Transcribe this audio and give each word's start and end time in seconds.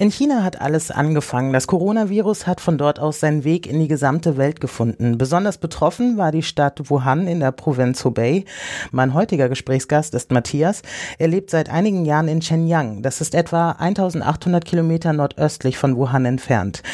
In 0.00 0.12
China 0.12 0.44
hat 0.44 0.60
alles 0.60 0.92
angefangen. 0.92 1.52
Das 1.52 1.66
Coronavirus 1.66 2.46
hat 2.46 2.60
von 2.60 2.78
dort 2.78 3.00
aus 3.00 3.18
seinen 3.18 3.42
Weg 3.42 3.66
in 3.66 3.80
die 3.80 3.88
gesamte 3.88 4.36
Welt 4.36 4.60
gefunden. 4.60 5.18
Besonders 5.18 5.58
betroffen 5.58 6.16
war 6.16 6.30
die 6.30 6.44
Stadt 6.44 6.88
Wuhan 6.88 7.26
in 7.26 7.40
der 7.40 7.50
Provinz 7.50 8.04
Hubei. 8.04 8.44
Mein 8.92 9.12
heutiger 9.12 9.48
Gesprächsgast 9.48 10.14
ist 10.14 10.30
Matthias. 10.30 10.82
Er 11.18 11.26
lebt 11.26 11.50
seit 11.50 11.68
einigen 11.68 12.04
Jahren 12.04 12.28
in 12.28 12.40
Shenyang. 12.40 13.02
Das 13.02 13.20
ist 13.20 13.34
etwa 13.34 13.72
1800 13.72 14.64
Kilometer 14.64 15.12
nordöstlich 15.12 15.78
von 15.78 15.96
Wuhan 15.96 16.26
entfernt. 16.26 16.84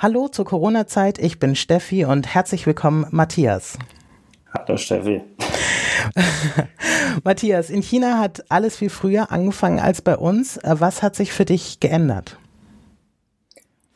Hallo 0.00 0.26
zur 0.26 0.44
Corona-Zeit. 0.44 1.20
Ich 1.20 1.38
bin 1.38 1.54
Steffi 1.54 2.06
und 2.06 2.34
herzlich 2.34 2.66
willkommen, 2.66 3.06
Matthias. 3.12 3.78
Hallo 4.52 4.76
Steffi. 4.76 5.22
Matthias, 7.22 7.70
in 7.70 7.82
China 7.82 8.18
hat 8.18 8.50
alles 8.50 8.74
viel 8.74 8.90
früher 8.90 9.30
angefangen 9.30 9.78
als 9.78 10.02
bei 10.02 10.16
uns. 10.16 10.58
Was 10.64 11.04
hat 11.04 11.14
sich 11.14 11.32
für 11.32 11.44
dich 11.44 11.78
geändert? 11.78 12.36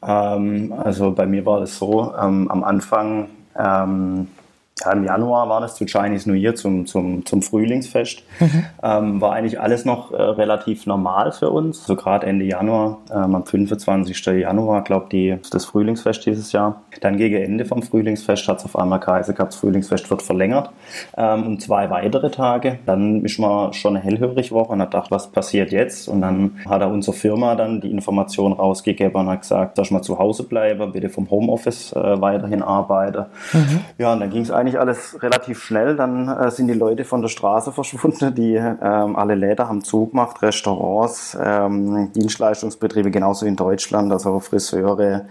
Ähm, 0.03 0.73
also 0.77 1.13
bei 1.13 1.27
mir 1.27 1.47
war 1.47 1.61
das 1.61 1.79
so, 1.79 2.15
ähm, 2.21 2.51
am 2.51 2.65
Anfang, 2.65 3.29
ähm, 3.57 4.29
ja, 4.85 4.93
im 4.93 5.05
Januar 5.05 5.49
war 5.49 5.61
das 5.61 5.77
zu 5.77 5.85
Chinese 5.87 6.29
New 6.29 6.37
Year, 6.37 6.55
zum, 6.55 6.87
zum, 6.87 7.25
zum 7.27 7.43
Frühlingsfest, 7.43 8.23
mhm. 8.41 8.65
ähm, 8.83 9.21
war 9.21 9.33
eigentlich 9.33 9.61
alles 9.61 9.85
noch 9.85 10.13
äh, 10.13 10.21
relativ 10.21 10.87
normal 10.87 11.33
für 11.33 11.51
uns. 11.51 11.85
So 11.85 11.93
also 11.93 12.03
gerade 12.03 12.27
Ende 12.27 12.45
Januar, 12.45 12.99
ähm, 13.11 13.35
am 13.35 13.45
25. 13.45 14.25
Januar, 14.27 14.83
glaube 14.85 15.17
ich, 15.17 15.51
das 15.51 15.65
Frühlingsfest 15.65 16.27
dieses 16.27 16.53
Jahr. 16.53 16.83
Dann 17.01 17.17
gegen 17.17 17.37
Ende 17.37 17.65
vom 17.65 17.83
Frühlingsfest 17.83 18.47
hat 18.49 18.59
es 18.59 18.65
auf 18.65 18.77
einmal 18.77 19.01
geheißen 19.01 19.35
gehabt, 19.35 19.53
das 19.53 19.61
Frühlingsfest 19.61 20.11
wird 20.11 20.23
verlängert 20.23 20.71
ähm, 21.17 21.47
um 21.47 21.59
zwei 21.59 21.91
weitere 21.91 22.31
Tage. 22.31 22.79
Dann 22.87 23.25
ist 23.25 23.39
man 23.39 23.73
schon 23.73 23.97
eine 23.97 24.05
hellhörig 24.05 24.53
Woche 24.53 24.73
und 24.73 24.81
hat 24.81 24.91
gedacht, 24.91 25.11
was 25.11 25.29
passiert 25.29 25.73
jetzt? 25.73 26.09
Und 26.09 26.21
dann 26.21 26.59
hat 26.69 26.81
er 26.81 26.91
unsere 26.91 27.17
Firma 27.17 27.55
dann 27.55 27.81
die 27.81 27.91
Information 27.91 28.53
rausgegeben 28.53 29.15
und 29.15 29.29
hat 29.29 29.43
gesagt, 29.43 29.79
dass 29.79 29.89
ich 29.89 29.93
mal 29.93 30.03
zu 30.03 30.19
Hause 30.19 30.45
bleibe, 30.45 30.87
bitte 30.87 31.09
vom 31.09 31.31
Homeoffice 31.31 31.93
äh, 31.93 32.21
weiterhin 32.21 32.63
arbeite. 32.63 33.27
Mhm. 33.53 33.81
Ja, 33.99 34.13
und 34.13 34.21
dann 34.21 34.31
ging 34.31 34.43
es 34.43 34.51
eigentlich 34.51 34.72
alles 34.79 35.23
relativ 35.23 35.63
schnell. 35.63 35.97
Dann 35.97 36.29
äh, 36.29 36.51
sind 36.51 36.69
die 36.69 36.75
Leute 36.75 37.05
von 37.05 37.23
der 37.23 37.29
Straße 37.29 37.73
verschwunden, 37.73 38.35
die 38.35 38.55
ähm, 38.55 39.17
alle 39.17 39.35
Läder 39.35 39.69
haben 39.69 39.83
zugemacht, 39.83 40.43
Restaurants, 40.43 41.37
ähm, 41.41 42.13
Dienstleistungsbetriebe, 42.13 43.11
genauso 43.11 43.47
wie 43.47 43.51
in 43.51 43.57
Deutschland, 43.57 44.13
also 44.13 44.41
Friseure, 44.41 45.27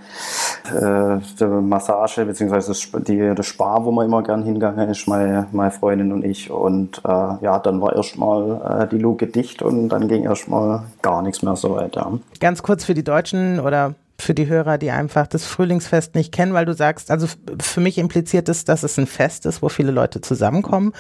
äh, 0.74 1.46
Massage, 1.46 2.26
beziehungsweise 2.26 2.70
das, 2.70 3.04
die, 3.04 3.34
das 3.36 3.46
Spar, 3.46 3.84
wo 3.86 3.92
man 3.92 4.06
immer 4.06 4.24
gern 4.24 4.44
hingegangen 4.44 4.90
ist, 4.90 5.08
meine, 5.08 5.48
meine 5.52 5.72
Freundin 5.72 6.12
und 6.12 6.24
ich. 6.24 6.52
Und 6.52 7.02
äh, 7.06 7.10
ja, 7.10 7.60
dann 7.60 7.82
war 7.82 7.96
erstmal 7.96 8.84
äh, 8.84 8.88
die 8.88 8.98
Luke 8.98 9.28
dicht 9.28 9.62
und 9.62 9.90
dann 9.90 10.08
ging 10.08 10.24
erstmal 10.24 10.84
gar 11.02 11.22
nichts 11.22 11.42
mehr 11.42 11.56
so 11.56 11.76
weiter. 11.76 12.20
Ganz 12.40 12.64
kurz 12.64 12.86
für 12.86 12.94
die 12.94 13.04
Deutschen 13.04 13.60
oder 13.60 13.96
für 14.22 14.34
die 14.34 14.48
Hörer, 14.48 14.78
die 14.78 14.92
einfach 14.92 15.28
das 15.28 15.46
Frühlingsfest 15.46 16.16
nicht 16.16 16.32
kennen, 16.32 16.54
weil 16.54 16.66
du 16.66 16.74
sagst, 16.74 17.12
also 17.12 17.28
für 17.62 17.80
mich 17.80 17.98
impliziert 17.98 18.50
es, 18.50 18.64
dass 18.66 18.84
es 18.84 18.98
ein 18.98 19.08
Fest 19.08 19.46
ist, 19.46 19.62
wo 19.62 19.70
viele 19.70 19.92
Leute 19.92 20.22
zusammenkommen 20.22 20.94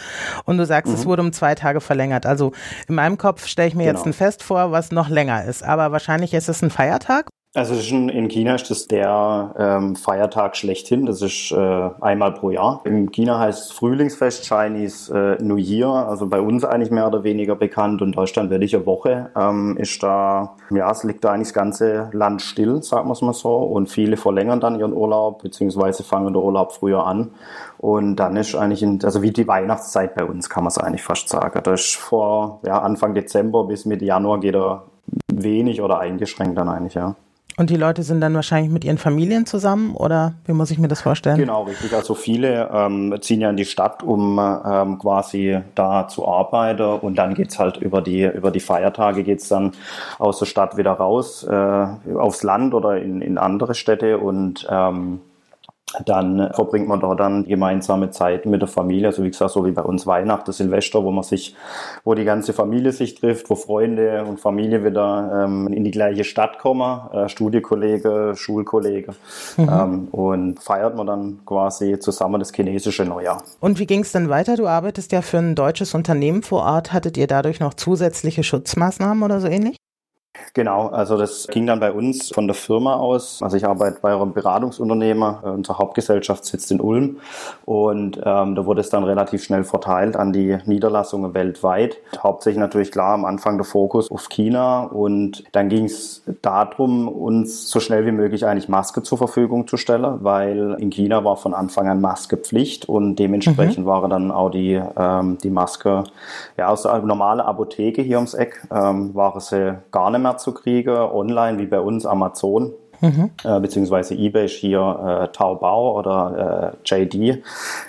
und 0.45 0.57
du 0.57 0.65
sagst, 0.65 0.91
mhm. 0.91 0.99
es 0.99 1.05
wurde 1.05 1.21
um 1.21 1.33
zwei 1.33 1.55
Tage 1.55 1.81
verlängert. 1.81 2.25
Also 2.25 2.51
in 2.87 2.95
meinem 2.95 3.17
Kopf 3.17 3.45
stelle 3.47 3.67
ich 3.67 3.75
mir 3.75 3.85
genau. 3.85 3.97
jetzt 3.97 4.05
ein 4.05 4.13
Fest 4.13 4.43
vor, 4.43 4.71
was 4.71 4.91
noch 4.91 5.09
länger 5.09 5.45
ist, 5.45 5.63
aber 5.63 5.91
wahrscheinlich 5.91 6.33
ist 6.33 6.49
es 6.49 6.61
ein 6.61 6.69
Feiertag 6.69 7.27
also 7.53 7.73
in 7.95 8.29
China 8.29 8.55
ist 8.55 8.69
das 8.69 8.87
der 8.87 9.53
ähm, 9.57 9.97
Feiertag 9.97 10.55
schlechthin. 10.55 11.05
Das 11.05 11.21
ist 11.21 11.51
äh, 11.51 11.89
einmal 11.99 12.33
pro 12.33 12.49
Jahr. 12.49 12.79
In 12.85 13.11
China 13.11 13.39
heißt 13.39 13.65
es 13.65 13.71
Frühlingsfest, 13.73 14.45
Chinese 14.45 15.37
äh, 15.37 15.43
New 15.43 15.57
Year. 15.57 15.89
Also 15.89 16.27
bei 16.27 16.39
uns 16.39 16.63
eigentlich 16.63 16.91
mehr 16.91 17.07
oder 17.07 17.25
weniger 17.25 17.57
bekannt. 17.57 18.01
Und 18.01 18.15
Deutschland 18.15 18.51
wirklich 18.51 18.73
eine 18.73 18.85
Woche 18.85 19.31
ähm, 19.35 19.75
ist 19.75 20.01
da, 20.01 20.55
ja, 20.69 20.89
es 20.91 21.03
liegt 21.03 21.25
da 21.25 21.33
eigentlich 21.33 21.49
das 21.49 21.53
ganze 21.53 22.09
Land 22.13 22.41
still, 22.41 22.81
sagen 22.83 23.09
wir 23.09 23.13
es 23.13 23.21
mal 23.21 23.33
so. 23.33 23.57
Und 23.57 23.89
viele 23.89 24.15
verlängern 24.15 24.61
dann 24.61 24.79
ihren 24.79 24.93
Urlaub, 24.93 25.41
beziehungsweise 25.43 26.03
fangen 26.03 26.27
den 26.27 26.37
Urlaub 26.37 26.71
früher 26.71 27.05
an. 27.05 27.31
Und 27.79 28.15
dann 28.15 28.37
ist 28.37 28.55
eigentlich, 28.55 28.81
in, 28.81 29.03
also 29.03 29.21
wie 29.23 29.31
die 29.31 29.47
Weihnachtszeit 29.47 30.15
bei 30.15 30.23
uns, 30.23 30.49
kann 30.49 30.63
man 30.63 30.69
es 30.69 30.77
eigentlich 30.77 31.03
fast 31.03 31.27
sagen. 31.27 31.59
Das 31.63 31.81
ist 31.81 31.95
vor 31.95 32.61
ja, 32.65 32.79
Anfang 32.79 33.13
Dezember 33.13 33.65
bis 33.65 33.83
Mitte 33.83 34.05
Januar 34.05 34.39
geht 34.39 34.55
er 34.55 34.83
wenig 35.27 35.81
oder 35.81 35.99
eingeschränkt 35.99 36.57
dann 36.57 36.69
eigentlich, 36.69 36.93
ja. 36.93 37.17
Und 37.61 37.69
die 37.69 37.75
Leute 37.75 38.01
sind 38.01 38.21
dann 38.21 38.33
wahrscheinlich 38.33 38.71
mit 38.71 38.83
ihren 38.83 38.97
Familien 38.97 39.45
zusammen 39.45 39.93
oder 39.95 40.33
wie 40.47 40.51
muss 40.51 40.71
ich 40.71 40.79
mir 40.79 40.87
das 40.87 41.01
vorstellen? 41.01 41.37
Genau, 41.37 41.61
richtig. 41.61 41.93
Also 41.93 42.15
viele 42.15 42.67
ähm, 42.73 43.15
ziehen 43.21 43.39
ja 43.39 43.51
in 43.51 43.55
die 43.55 43.65
Stadt, 43.65 44.01
um 44.01 44.39
ähm, 44.39 44.97
quasi 44.97 45.59
da 45.75 46.07
zu 46.07 46.27
arbeiten 46.27 46.81
und 46.81 47.19
dann 47.19 47.35
geht's 47.35 47.59
halt 47.59 47.77
über 47.77 48.01
die, 48.01 48.23
über 48.23 48.49
die 48.49 48.61
Feiertage 48.61 49.21
geht's 49.21 49.47
dann 49.47 49.73
aus 50.17 50.39
der 50.39 50.47
Stadt 50.47 50.75
wieder 50.75 50.93
raus, 50.93 51.43
äh, 51.43 51.85
aufs 52.15 52.41
Land 52.41 52.73
oder 52.73 52.97
in, 52.97 53.21
in 53.21 53.37
andere 53.37 53.75
Städte 53.75 54.17
und 54.17 54.65
ähm, 54.67 55.19
dann 56.05 56.51
verbringt 56.53 56.87
man 56.87 56.99
da 56.99 57.15
dann 57.15 57.45
gemeinsame 57.45 58.11
Zeit 58.11 58.45
mit 58.45 58.61
der 58.61 58.67
Familie. 58.67 59.07
Also 59.07 59.23
wie 59.23 59.29
gesagt, 59.29 59.51
so 59.51 59.65
wie 59.65 59.71
bei 59.71 59.81
uns 59.81 60.07
Weihnachten, 60.07 60.51
Silvester, 60.51 61.03
wo 61.03 61.11
man 61.11 61.23
sich, 61.23 61.55
wo 62.03 62.13
die 62.13 62.23
ganze 62.23 62.53
Familie 62.53 62.91
sich 62.91 63.15
trifft, 63.15 63.49
wo 63.49 63.55
Freunde 63.55 64.25
und 64.25 64.39
Familie 64.39 64.83
wieder 64.83 65.45
ähm, 65.45 65.67
in 65.67 65.83
die 65.83 65.91
gleiche 65.91 66.23
Stadt 66.23 66.59
kommen, 66.59 67.11
äh, 67.11 67.29
Studiekollege, 67.29 68.33
Schulkollege. 68.35 69.13
Mhm. 69.57 69.69
Ähm, 69.69 70.07
und 70.11 70.59
feiert 70.59 70.95
man 70.95 71.07
dann 71.07 71.39
quasi 71.45 71.99
zusammen 71.99 72.39
das 72.39 72.53
chinesische 72.53 73.05
Neujahr. 73.05 73.43
Und 73.59 73.79
wie 73.79 73.85
ging 73.85 74.01
es 74.01 74.11
denn 74.11 74.29
weiter? 74.29 74.55
Du 74.57 74.67
arbeitest 74.67 75.11
ja 75.11 75.21
für 75.21 75.37
ein 75.37 75.55
deutsches 75.55 75.93
Unternehmen 75.93 76.43
vor 76.43 76.63
Ort. 76.63 76.93
Hattet 76.93 77.17
ihr 77.17 77.27
dadurch 77.27 77.59
noch 77.59 77.73
zusätzliche 77.73 78.43
Schutzmaßnahmen 78.43 79.23
oder 79.23 79.39
so 79.39 79.47
ähnlich? 79.47 79.77
Genau, 80.53 80.87
also 80.87 81.17
das 81.17 81.47
ging 81.47 81.67
dann 81.67 81.81
bei 81.81 81.91
uns 81.91 82.29
von 82.29 82.47
der 82.47 82.55
Firma 82.55 82.95
aus. 82.95 83.41
Also 83.41 83.57
ich 83.57 83.65
arbeite 83.65 83.99
bei 84.01 84.13
einem 84.13 84.31
Beratungsunternehmer, 84.33 85.41
äh, 85.43 85.49
unsere 85.49 85.77
Hauptgesellschaft 85.77 86.45
sitzt 86.45 86.71
in 86.71 86.79
Ulm 86.79 87.17
und 87.65 88.17
ähm, 88.17 88.55
da 88.55 88.65
wurde 88.65 88.79
es 88.79 88.89
dann 88.89 89.03
relativ 89.03 89.43
schnell 89.43 89.65
verteilt 89.65 90.15
an 90.15 90.31
die 90.31 90.57
Niederlassungen 90.65 91.33
weltweit. 91.33 91.97
Hauptsächlich 92.17 92.59
natürlich 92.59 92.91
klar 92.91 93.13
am 93.13 93.25
Anfang 93.25 93.57
der 93.57 93.65
Fokus 93.65 94.09
auf 94.09 94.29
China 94.29 94.83
und 94.83 95.43
dann 95.51 95.67
ging 95.67 95.85
es 95.85 96.23
darum, 96.41 97.09
uns 97.09 97.69
so 97.69 97.81
schnell 97.81 98.05
wie 98.05 98.11
möglich 98.11 98.45
eigentlich 98.45 98.69
Maske 98.69 99.03
zur 99.03 99.17
Verfügung 99.17 99.67
zu 99.67 99.75
stellen, 99.75 100.23
weil 100.23 100.77
in 100.79 100.89
China 100.89 101.25
war 101.25 101.35
von 101.35 101.53
Anfang 101.53 101.89
an 101.89 101.99
Maske 101.99 102.37
Pflicht 102.37 102.87
und 102.87 103.17
dementsprechend 103.17 103.85
mhm. 103.85 103.89
war 103.89 104.07
dann 104.07 104.31
auch 104.31 104.49
die, 104.49 104.81
ähm, 104.97 105.37
die 105.43 105.49
Maske 105.49 106.05
ja 106.57 106.69
aus 106.69 106.83
der 106.83 106.99
normalen 106.99 107.41
Apotheke 107.41 108.01
hier 108.01 108.17
ums 108.17 108.33
Eck 108.33 108.61
ähm, 108.71 109.13
war 109.13 109.37
sie 109.41 109.77
gar 109.91 110.09
nicht 110.09 110.20
zu 110.37 110.53
kriegen, 110.53 110.95
online 110.95 111.59
wie 111.59 111.65
bei 111.65 111.79
uns 111.79 112.05
Amazon. 112.05 112.73
Mhm. 113.01 113.31
Äh, 113.43 113.59
beziehungsweise 113.59 114.13
eBay 114.13 114.47
hier 114.47 114.79
äh, 114.79 115.27
Taobao 115.31 115.97
oder 115.97 116.75
äh, 116.85 117.03
JD. 117.03 117.43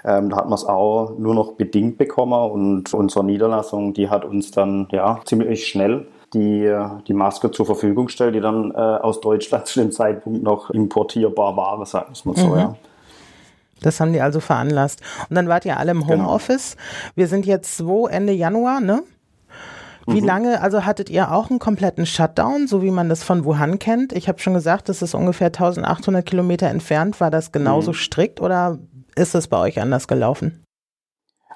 Ähm, 0.04 0.30
da 0.30 0.36
hat 0.36 0.46
man 0.46 0.54
es 0.54 0.64
auch 0.64 1.18
nur 1.18 1.34
noch 1.34 1.52
bedingt 1.52 1.98
bekommen 1.98 2.50
und 2.50 2.94
unsere 2.94 3.22
Niederlassung, 3.22 3.92
die 3.92 4.08
hat 4.08 4.24
uns 4.24 4.52
dann 4.52 4.88
ja 4.90 5.20
ziemlich 5.26 5.66
schnell 5.66 6.06
die, 6.32 6.74
die 7.06 7.12
Maske 7.12 7.50
zur 7.50 7.66
Verfügung 7.66 8.06
gestellt, 8.06 8.34
die 8.34 8.40
dann 8.40 8.70
äh, 8.70 8.78
aus 8.78 9.20
Deutschland 9.20 9.66
zu 9.66 9.80
dem 9.80 9.92
Zeitpunkt 9.92 10.42
noch 10.42 10.70
importierbar 10.70 11.56
war, 11.56 11.84
sagen 11.84 12.06
wir 12.08 12.12
es 12.12 12.24
mal 12.24 12.36
so, 12.36 12.48
mhm. 12.48 12.56
ja. 12.56 12.76
Das 13.82 14.00
haben 14.00 14.12
die 14.12 14.20
also 14.20 14.40
veranlasst. 14.40 15.02
Und 15.28 15.34
dann 15.34 15.48
wart 15.48 15.64
ihr 15.64 15.76
alle 15.76 15.90
im 15.90 16.06
genau. 16.06 16.24
Homeoffice. 16.24 16.76
Genau. 16.76 17.12
Wir 17.16 17.26
sind 17.26 17.46
jetzt 17.46 17.84
wo 17.84 18.06
Ende 18.06 18.32
Januar, 18.32 18.80
ne? 18.80 19.02
Wie 20.06 20.20
mhm. 20.20 20.26
lange, 20.26 20.60
also 20.60 20.84
hattet 20.84 21.10
ihr 21.10 21.32
auch 21.32 21.50
einen 21.50 21.58
kompletten 21.58 22.06
Shutdown, 22.06 22.66
so 22.66 22.82
wie 22.82 22.90
man 22.90 23.08
das 23.08 23.22
von 23.22 23.44
Wuhan 23.44 23.78
kennt? 23.78 24.12
Ich 24.12 24.28
habe 24.28 24.38
schon 24.40 24.54
gesagt, 24.54 24.88
das 24.88 25.02
ist 25.02 25.14
ungefähr 25.14 25.48
1800 25.48 26.24
Kilometer 26.24 26.68
entfernt. 26.68 27.20
War 27.20 27.30
das 27.30 27.52
genauso 27.52 27.92
mhm. 27.92 27.96
strikt 27.96 28.40
oder 28.40 28.78
ist 29.14 29.34
es 29.34 29.48
bei 29.48 29.58
euch 29.58 29.80
anders 29.80 30.08
gelaufen? 30.08 30.61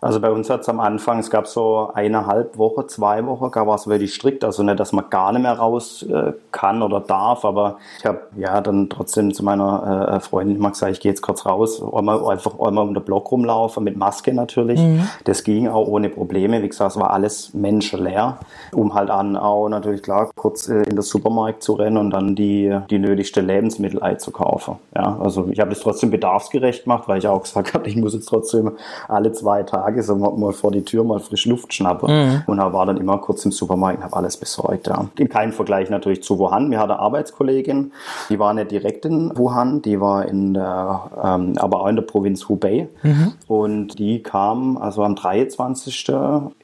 Also 0.00 0.20
bei 0.20 0.30
uns 0.30 0.50
hat 0.50 0.60
es 0.60 0.68
am 0.68 0.80
Anfang, 0.80 1.18
es 1.18 1.30
gab 1.30 1.46
so 1.46 1.90
eineinhalb 1.94 2.58
Woche, 2.58 2.86
zwei 2.86 3.24
Wochen, 3.26 3.50
da 3.52 3.66
war 3.66 3.74
es 3.74 3.86
wirklich 3.86 4.14
strikt. 4.14 4.44
Also 4.44 4.62
nicht, 4.62 4.78
dass 4.78 4.92
man 4.92 5.08
gar 5.10 5.32
nicht 5.32 5.42
mehr 5.42 5.54
raus 5.54 6.02
äh, 6.02 6.32
kann 6.52 6.82
oder 6.82 7.00
darf, 7.00 7.44
aber 7.44 7.78
ich 7.98 8.06
habe 8.06 8.20
ja 8.36 8.60
dann 8.60 8.88
trotzdem 8.88 9.32
zu 9.32 9.44
meiner 9.44 10.16
äh, 10.16 10.20
Freundin 10.20 10.56
immer 10.56 10.70
gesagt, 10.70 10.92
ich 10.92 11.00
gehe 11.00 11.10
jetzt 11.10 11.22
kurz 11.22 11.46
raus, 11.46 11.82
einmal, 11.82 12.24
einfach 12.26 12.58
einmal 12.60 12.86
um 12.86 12.94
den 12.94 13.02
Block 13.02 13.30
rumlaufen, 13.30 13.84
mit 13.84 13.96
Maske 13.96 14.34
natürlich. 14.34 14.80
Mhm. 14.80 15.08
Das 15.24 15.44
ging 15.44 15.68
auch 15.68 15.88
ohne 15.88 16.08
Probleme. 16.08 16.62
Wie 16.62 16.68
gesagt, 16.68 16.92
es 16.92 17.00
war 17.00 17.10
alles 17.10 17.54
menschenleer, 17.54 18.38
um 18.72 18.94
halt 18.94 19.10
an 19.10 19.36
auch 19.36 19.68
natürlich 19.68 20.02
klar 20.02 20.30
kurz 20.34 20.68
äh, 20.68 20.82
in 20.82 20.96
den 20.96 21.02
Supermarkt 21.02 21.62
zu 21.62 21.74
rennen 21.74 21.96
und 21.96 22.10
dann 22.10 22.34
die, 22.34 22.78
die 22.90 22.98
nötigste 22.98 23.40
Lebensmittel 23.40 24.02
einzukaufen. 24.02 24.76
Ja, 24.94 25.18
also 25.20 25.48
ich 25.50 25.60
habe 25.60 25.70
das 25.70 25.80
trotzdem 25.80 26.10
bedarfsgerecht 26.10 26.84
gemacht, 26.84 27.04
weil 27.06 27.18
ich 27.18 27.28
auch 27.28 27.42
gesagt 27.42 27.74
habe, 27.74 27.88
ich 27.88 27.96
muss 27.96 28.14
jetzt 28.14 28.26
trotzdem 28.26 28.72
alle 29.08 29.32
zwei 29.32 29.62
Tage 29.62 29.85
Tage 29.86 30.02
so 30.02 30.16
mal 30.16 30.52
vor 30.52 30.72
die 30.72 30.82
Tür 30.82 31.04
mal 31.04 31.20
frisch 31.20 31.46
Luft 31.46 31.72
schnappen. 31.72 32.12
Mhm. 32.12 32.42
Und 32.46 32.58
er 32.58 32.72
war 32.72 32.86
dann 32.86 32.96
immer 32.96 33.18
kurz 33.18 33.44
im 33.44 33.52
Supermarkt 33.52 33.98
und 33.98 34.04
habe 34.04 34.16
alles 34.16 34.36
besorgt. 34.36 34.88
Ja. 34.88 35.06
In 35.16 35.28
keinem 35.28 35.52
Vergleich 35.52 35.90
natürlich 35.90 36.22
zu 36.22 36.38
Wuhan. 36.38 36.70
Wir 36.70 36.78
hatten 36.78 36.90
eine 36.90 37.00
Arbeitskollegin, 37.00 37.92
die 38.28 38.38
war 38.38 38.52
nicht 38.54 38.70
direkt 38.70 39.04
in 39.04 39.36
Wuhan, 39.36 39.82
die 39.82 40.00
war 40.00 40.26
in 40.26 40.54
der, 40.54 41.10
ähm, 41.22 41.54
aber 41.58 41.80
auch 41.80 41.88
in 41.88 41.96
der 41.96 42.02
Provinz 42.02 42.48
Hubei. 42.48 42.88
Mhm. 43.02 43.32
Und 43.46 43.98
die 43.98 44.22
kam, 44.22 44.76
also 44.76 45.02
am 45.02 45.14
23. 45.14 46.12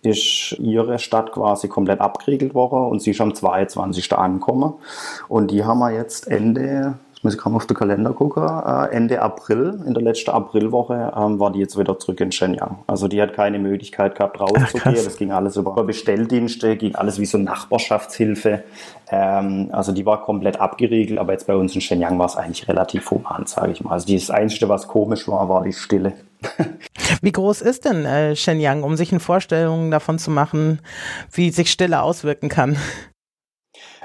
ist 0.02 0.56
ihre 0.58 0.98
Stadt 0.98 1.32
quasi 1.32 1.68
komplett 1.68 2.00
abgeriegelt 2.00 2.54
worden 2.54 2.90
und 2.90 3.02
sie 3.02 3.12
ist 3.12 3.20
am 3.20 3.34
22. 3.34 4.12
angekommen. 4.12 4.74
Und 5.28 5.50
die 5.50 5.64
haben 5.64 5.78
wir 5.78 5.92
jetzt 5.92 6.26
Ende 6.28 6.94
muss 7.22 7.34
ich 7.34 7.40
gerade 7.40 7.54
auf 7.56 7.66
den 7.66 7.76
Kalender 7.76 8.12
gucken, 8.12 8.42
äh, 8.42 8.94
Ende 8.94 9.22
April, 9.22 9.80
in 9.86 9.94
der 9.94 10.02
letzten 10.02 10.30
Aprilwoche, 10.30 11.12
ähm, 11.16 11.38
war 11.38 11.52
die 11.52 11.60
jetzt 11.60 11.78
wieder 11.78 11.98
zurück 11.98 12.20
in 12.20 12.32
Shenyang. 12.32 12.78
Also 12.86 13.08
die 13.08 13.22
hat 13.22 13.34
keine 13.34 13.58
Möglichkeit 13.58 14.16
gehabt, 14.16 14.40
rauszugehen. 14.40 14.94
Das 15.04 15.16
ging 15.16 15.32
alles 15.32 15.56
über 15.56 15.84
Bestelldienste, 15.84 16.76
ging 16.76 16.94
alles 16.94 17.18
wie 17.18 17.26
so 17.26 17.38
Nachbarschaftshilfe. 17.38 18.64
Ähm, 19.10 19.68
also 19.72 19.92
die 19.92 20.04
war 20.04 20.22
komplett 20.22 20.60
abgeriegelt, 20.60 21.18
aber 21.18 21.32
jetzt 21.32 21.46
bei 21.46 21.54
uns 21.54 21.74
in 21.74 21.80
Shenyang 21.80 22.18
war 22.18 22.26
es 22.26 22.36
eigentlich 22.36 22.66
relativ 22.68 23.10
human, 23.10 23.46
sage 23.46 23.72
ich 23.72 23.84
mal. 23.84 23.92
Also 23.92 24.12
das 24.12 24.30
Einzige, 24.30 24.68
was 24.68 24.88
komisch 24.88 25.28
war, 25.28 25.48
war 25.48 25.62
die 25.62 25.72
Stille. 25.72 26.14
Wie 27.20 27.32
groß 27.32 27.62
ist 27.62 27.84
denn 27.84 28.04
äh, 28.04 28.34
Shenyang, 28.34 28.82
um 28.82 28.96
sich 28.96 29.12
eine 29.12 29.20
Vorstellung 29.20 29.90
davon 29.90 30.18
zu 30.18 30.30
machen, 30.30 30.80
wie 31.30 31.50
sich 31.50 31.70
Stille 31.70 32.02
auswirken 32.02 32.48
kann? 32.48 32.76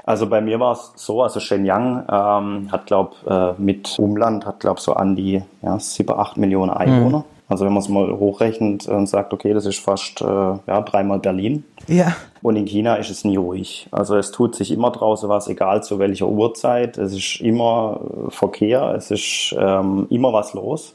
Also 0.08 0.26
bei 0.26 0.40
mir 0.40 0.58
war 0.58 0.72
es 0.72 0.92
so, 0.94 1.22
also 1.22 1.38
Shenyang 1.38 2.02
ähm, 2.10 2.72
hat, 2.72 2.86
glaube 2.86 3.14
äh, 3.28 3.60
mit 3.60 3.98
Umland 3.98 4.46
hat, 4.46 4.60
glaube 4.60 4.80
so 4.80 4.94
an 4.94 5.16
die 5.16 5.42
ja, 5.60 5.78
7, 5.78 6.18
8 6.18 6.38
Millionen 6.38 6.70
Einwohner. 6.70 7.18
Mhm. 7.18 7.24
Also 7.46 7.66
wenn 7.66 7.74
man 7.74 7.82
es 7.82 7.90
mal 7.90 8.10
hochrechnet 8.18 8.88
und 8.88 9.06
sagt, 9.06 9.34
okay, 9.34 9.52
das 9.52 9.66
ist 9.66 9.80
fast 9.80 10.22
äh, 10.22 10.24
ja, 10.24 10.80
dreimal 10.80 11.18
Berlin. 11.18 11.62
Ja. 11.88 12.16
Und 12.40 12.56
in 12.56 12.64
China 12.64 12.94
ist 12.94 13.10
es 13.10 13.22
nie 13.22 13.36
ruhig. 13.36 13.86
Also 13.90 14.16
es 14.16 14.30
tut 14.30 14.54
sich 14.54 14.70
immer 14.70 14.90
draußen 14.92 15.28
was, 15.28 15.46
egal 15.46 15.82
zu 15.82 15.98
welcher 15.98 16.26
Uhrzeit. 16.26 16.96
Es 16.96 17.12
ist 17.12 17.42
immer 17.42 18.00
äh, 18.00 18.30
Verkehr, 18.30 18.94
es 18.96 19.10
ist 19.10 19.54
ähm, 19.58 20.06
immer 20.08 20.32
was 20.32 20.54
los 20.54 20.94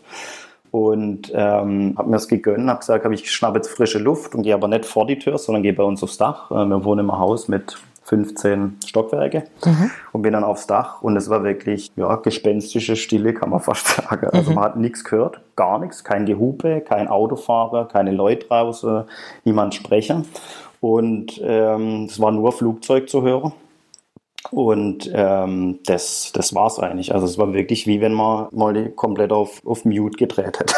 und 0.71 1.31
ähm, 1.35 1.93
habe 1.99 2.09
mir 2.09 2.15
das 2.15 2.27
gegönnt, 2.27 2.67
habe 2.67 2.79
gesagt, 2.79 3.05
hab 3.05 3.11
ich 3.11 3.31
schnappe 3.31 3.57
jetzt 3.57 3.69
frische 3.69 3.99
Luft 3.99 4.33
und 4.33 4.41
gehe 4.41 4.55
aber 4.55 4.67
nicht 4.67 4.85
vor 4.85 5.05
die 5.05 5.19
Tür, 5.19 5.37
sondern 5.37 5.61
gehe 5.61 5.73
bei 5.73 5.83
uns 5.83 6.01
aufs 6.01 6.17
Dach. 6.17 6.49
Äh, 6.49 6.65
wir 6.65 6.83
wohnen 6.83 7.01
im 7.01 7.19
Haus 7.19 7.47
mit 7.47 7.77
15 8.03 8.77
Stockwerke 8.85 9.43
mhm. 9.65 9.91
und 10.11 10.21
bin 10.21 10.33
dann 10.33 10.43
aufs 10.43 10.67
Dach 10.67 11.01
und 11.01 11.15
es 11.15 11.29
war 11.29 11.43
wirklich 11.43 11.91
ja, 11.95 12.15
gespenstische 12.17 12.95
Stille, 12.95 13.33
kann 13.33 13.49
man 13.49 13.59
fast 13.61 13.87
sagen. 13.87 14.27
Also 14.31 14.51
mhm. 14.51 14.55
man 14.55 14.63
hat 14.65 14.77
nichts 14.77 15.03
gehört, 15.03 15.41
gar 15.55 15.79
nichts, 15.79 16.03
kein 16.03 16.25
Gehupe, 16.25 16.81
kein 16.81 17.07
Autofahrer, 17.07 17.87
keine 17.87 18.11
Leute 18.11 18.47
draußen, 18.47 19.03
niemand 19.45 19.75
sprechen. 19.75 20.25
Und 20.81 21.39
ähm, 21.43 22.07
es 22.09 22.19
war 22.19 22.31
nur 22.31 22.51
Flugzeug 22.51 23.09
zu 23.09 23.21
hören. 23.21 23.53
Und 24.51 25.09
ähm, 25.13 25.79
das, 25.85 26.31
das 26.33 26.53
war 26.53 26.67
es 26.67 26.77
eigentlich. 26.77 27.13
Also 27.13 27.25
es 27.25 27.37
war 27.37 27.53
wirklich 27.53 27.87
wie 27.87 28.01
wenn 28.01 28.13
man 28.13 28.47
mal 28.51 28.89
komplett 28.89 29.31
auf, 29.31 29.65
auf 29.65 29.85
Mute 29.85 30.17
gedreht 30.17 30.59
hätte. 30.59 30.75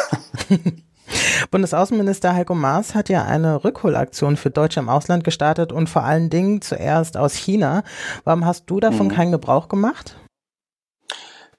Bundesaußenminister 1.51 2.33
Heiko 2.33 2.55
Maas 2.55 2.95
hat 2.95 3.09
ja 3.09 3.25
eine 3.25 3.63
Rückholaktion 3.63 4.37
für 4.37 4.49
Deutsche 4.49 4.79
im 4.79 4.89
Ausland 4.89 5.23
gestartet 5.23 5.71
und 5.71 5.89
vor 5.89 6.03
allen 6.03 6.29
Dingen 6.29 6.61
zuerst 6.61 7.17
aus 7.17 7.35
China. 7.35 7.83
Warum 8.23 8.45
hast 8.45 8.69
du 8.69 8.79
davon 8.79 9.07
mhm. 9.07 9.11
keinen 9.11 9.31
Gebrauch 9.31 9.67
gemacht? 9.67 10.15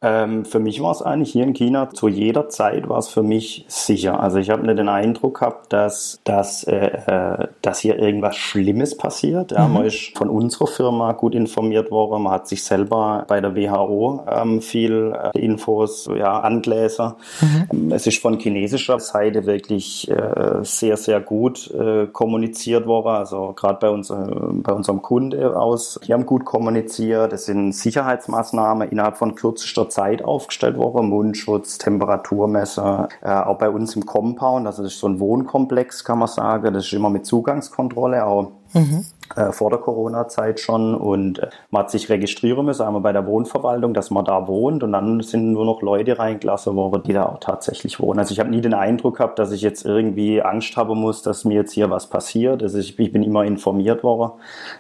Ähm, 0.03 0.45
für 0.45 0.59
mich 0.59 0.83
war 0.83 0.93
es 0.93 1.03
eigentlich 1.03 1.33
hier 1.33 1.45
in 1.45 1.55
China 1.55 1.91
zu 1.91 2.09
jeder 2.09 2.49
Zeit 2.49 2.89
war 2.89 2.99
es 2.99 3.09
für 3.09 3.23
mich 3.23 3.65
sicher. 3.69 4.21
Also 4.21 4.39
ich 4.39 4.51
habe 4.51 4.65
nicht 4.65 4.79
den 4.79 4.89
Eindruck 4.89 5.41
gehabt, 5.41 5.73
dass, 5.73 6.21
dass, 6.25 6.65
äh, 6.65 6.77
äh, 7.07 7.49
dass 7.63 7.81
hier 7.81 7.99
irgendwas 7.99 8.37
Schlimmes 8.37 8.97
passiert. 8.97 9.53
Ja, 9.53 9.67
mhm. 9.67 9.75
Man 9.75 9.85
ist 9.85 10.17
von 10.17 10.29
unserer 10.29 10.67
Firma 10.67 11.13
gut 11.13 11.35
informiert 11.35 11.91
worden. 11.91 12.23
Man 12.25 12.33
hat 12.33 12.49
sich 12.49 12.63
selber 12.63 13.25
bei 13.27 13.41
der 13.41 13.57
WHO 13.57 14.25
ähm, 14.31 14.61
viel 14.61 15.15
äh, 15.35 15.39
Infos 15.39 16.09
ja, 16.15 16.41
angläser. 16.41 17.17
Mhm. 17.41 17.93
Es 17.93 18.07
ist 18.07 18.21
von 18.21 18.39
chinesischer 18.39 19.01
Seite 19.01 19.47
wirklich 19.47 20.11
äh, 20.11 20.63
sehr, 20.63 20.97
sehr 20.97 21.21
gut 21.21 21.71
äh, 21.71 22.07
kommuniziert 22.07 22.87
worden. 22.87 23.17
Also 23.17 23.55
gerade 23.57 23.79
bei, 23.81 23.91
uns, 23.91 24.09
bei 24.09 24.73
unserem 24.73 25.01
Kunde 25.01 25.59
aus, 25.59 25.99
die 26.07 26.13
haben 26.13 26.27
gut 26.27 26.45
kommuniziert. 26.45 27.33
Es 27.33 27.47
sind 27.47 27.73
Sicherheitsmaßnahmen 27.73 28.91
innerhalb 28.91 29.17
von 29.17 29.35
kürzester 29.35 29.86
Zeit 29.89 30.07
Zeit 30.07 30.25
aufgestellt 30.25 30.77
worden. 30.77 31.09
Mundschutz, 31.09 31.79
Temperaturmesser, 31.79 33.09
äh, 33.23 33.31
auch 33.31 33.59
bei 33.59 33.71
uns 33.71 33.97
im 33.97 34.07
Compound, 34.07 34.67
also 34.67 34.83
das 34.83 34.93
ist 34.93 35.01
so 35.01 35.09
ein 35.09 35.21
Wohnkomplex, 35.21 36.05
kann 36.05 36.19
man 36.19 36.29
sagen. 36.29 36.75
Das 36.75 36.87
ist 36.87 36.93
immer 36.93 37.11
mit 37.11 37.27
Zugangskontrolle, 37.27 38.25
auch 38.25 38.53
mhm 38.73 39.05
äh, 39.35 39.53
vor 39.53 39.71
der 39.71 39.79
Corona-Zeit 39.79 40.61
schon 40.61 40.95
und 40.95 41.39
äh, 41.39 41.49
man 41.71 41.83
hat 41.83 41.91
sich 41.91 42.09
registrieren 42.09 42.65
müssen, 42.65 42.83
einmal 42.83 43.03
bei 43.03 43.13
der 43.13 43.27
Wohnverwaltung, 43.27 43.95
dass 43.95 44.11
man 44.11 44.25
da 44.25 44.47
wohnt 44.47 44.83
und 44.83 44.93
dann 44.93 45.21
sind 45.21 45.53
nur 45.53 45.65
noch 45.65 45.83
Leute 45.83 46.19
reingelassen 46.19 46.77
worden, 46.77 47.03
die 47.05 47.13
da 47.13 47.27
auch 47.27 47.41
tatsächlich 47.41 48.01
wohnen. 48.01 48.19
Also 48.19 48.33
ich 48.33 48.41
habe 48.41 48.51
nie 48.51 48.61
den 48.61 48.75
Eindruck 48.75 49.17
gehabt, 49.17 49.39
dass 49.39 49.53
ich 49.53 49.63
jetzt 49.63 49.85
irgendwie 49.85 50.43
Angst 50.43 50.77
haben 50.77 50.99
muss, 50.99 51.23
dass 51.23 51.45
mir 51.45 51.55
jetzt 51.55 51.73
hier 51.73 51.91
was 51.91 52.09
passiert. 52.09 52.63
Also 52.63 52.79
ich, 52.79 52.99
ich 52.99 53.13
bin 53.13 53.23
immer 53.23 53.45
informiert 53.45 54.03
worden. 54.03 54.33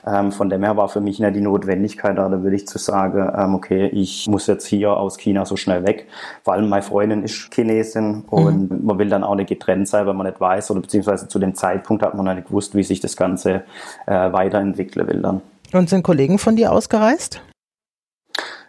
Ähm, 0.06 0.32
von 0.32 0.48
dem 0.48 0.62
her 0.62 0.76
war 0.76 0.88
für 0.88 1.00
mich 1.00 1.18
nicht 1.18 1.34
die 1.34 1.40
Notwendigkeit 1.40 2.16
da, 2.16 2.28
da 2.28 2.42
würde 2.42 2.56
ich 2.56 2.66
zu 2.66 2.78
sagen, 2.78 3.30
ähm, 3.36 3.54
okay, 3.54 3.86
ich 3.86 4.28
muss 4.28 4.46
jetzt 4.46 4.66
hier 4.66 4.96
aus 4.96 5.16
China 5.18 5.44
so 5.44 5.56
schnell 5.56 5.84
weg, 5.86 6.06
vor 6.42 6.54
allem 6.54 6.68
meine 6.68 6.82
Freundin 6.82 7.22
ist 7.22 7.52
Chinesin 7.52 8.24
und 8.30 8.70
mhm. 8.70 8.86
man 8.86 8.98
will 8.98 9.08
dann 9.08 9.24
auch 9.24 9.34
nicht 9.34 9.48
getrennt 9.48 9.88
sein, 9.88 10.06
weil 10.06 10.14
man 10.14 10.26
nicht 10.26 10.40
weiß 10.40 10.70
oder 10.70 10.80
beziehungsweise 10.80 11.28
zu 11.28 11.38
dem 11.38 11.54
Zeitpunkt 11.54 12.02
hat 12.02 12.14
man 12.14 12.34
nicht 12.34 12.48
gewusst, 12.48 12.74
wie 12.74 12.82
sich 12.82 13.00
das 13.00 13.16
Ganze 13.16 13.62
äh, 14.06 14.32
weiterentwickeln 14.36 15.08
will 15.08 15.22
dann. 15.22 15.40
Und 15.72 15.90
sind 15.90 16.04
Kollegen 16.04 16.38
von 16.38 16.54
dir 16.54 16.70
ausgereist? 16.72 17.40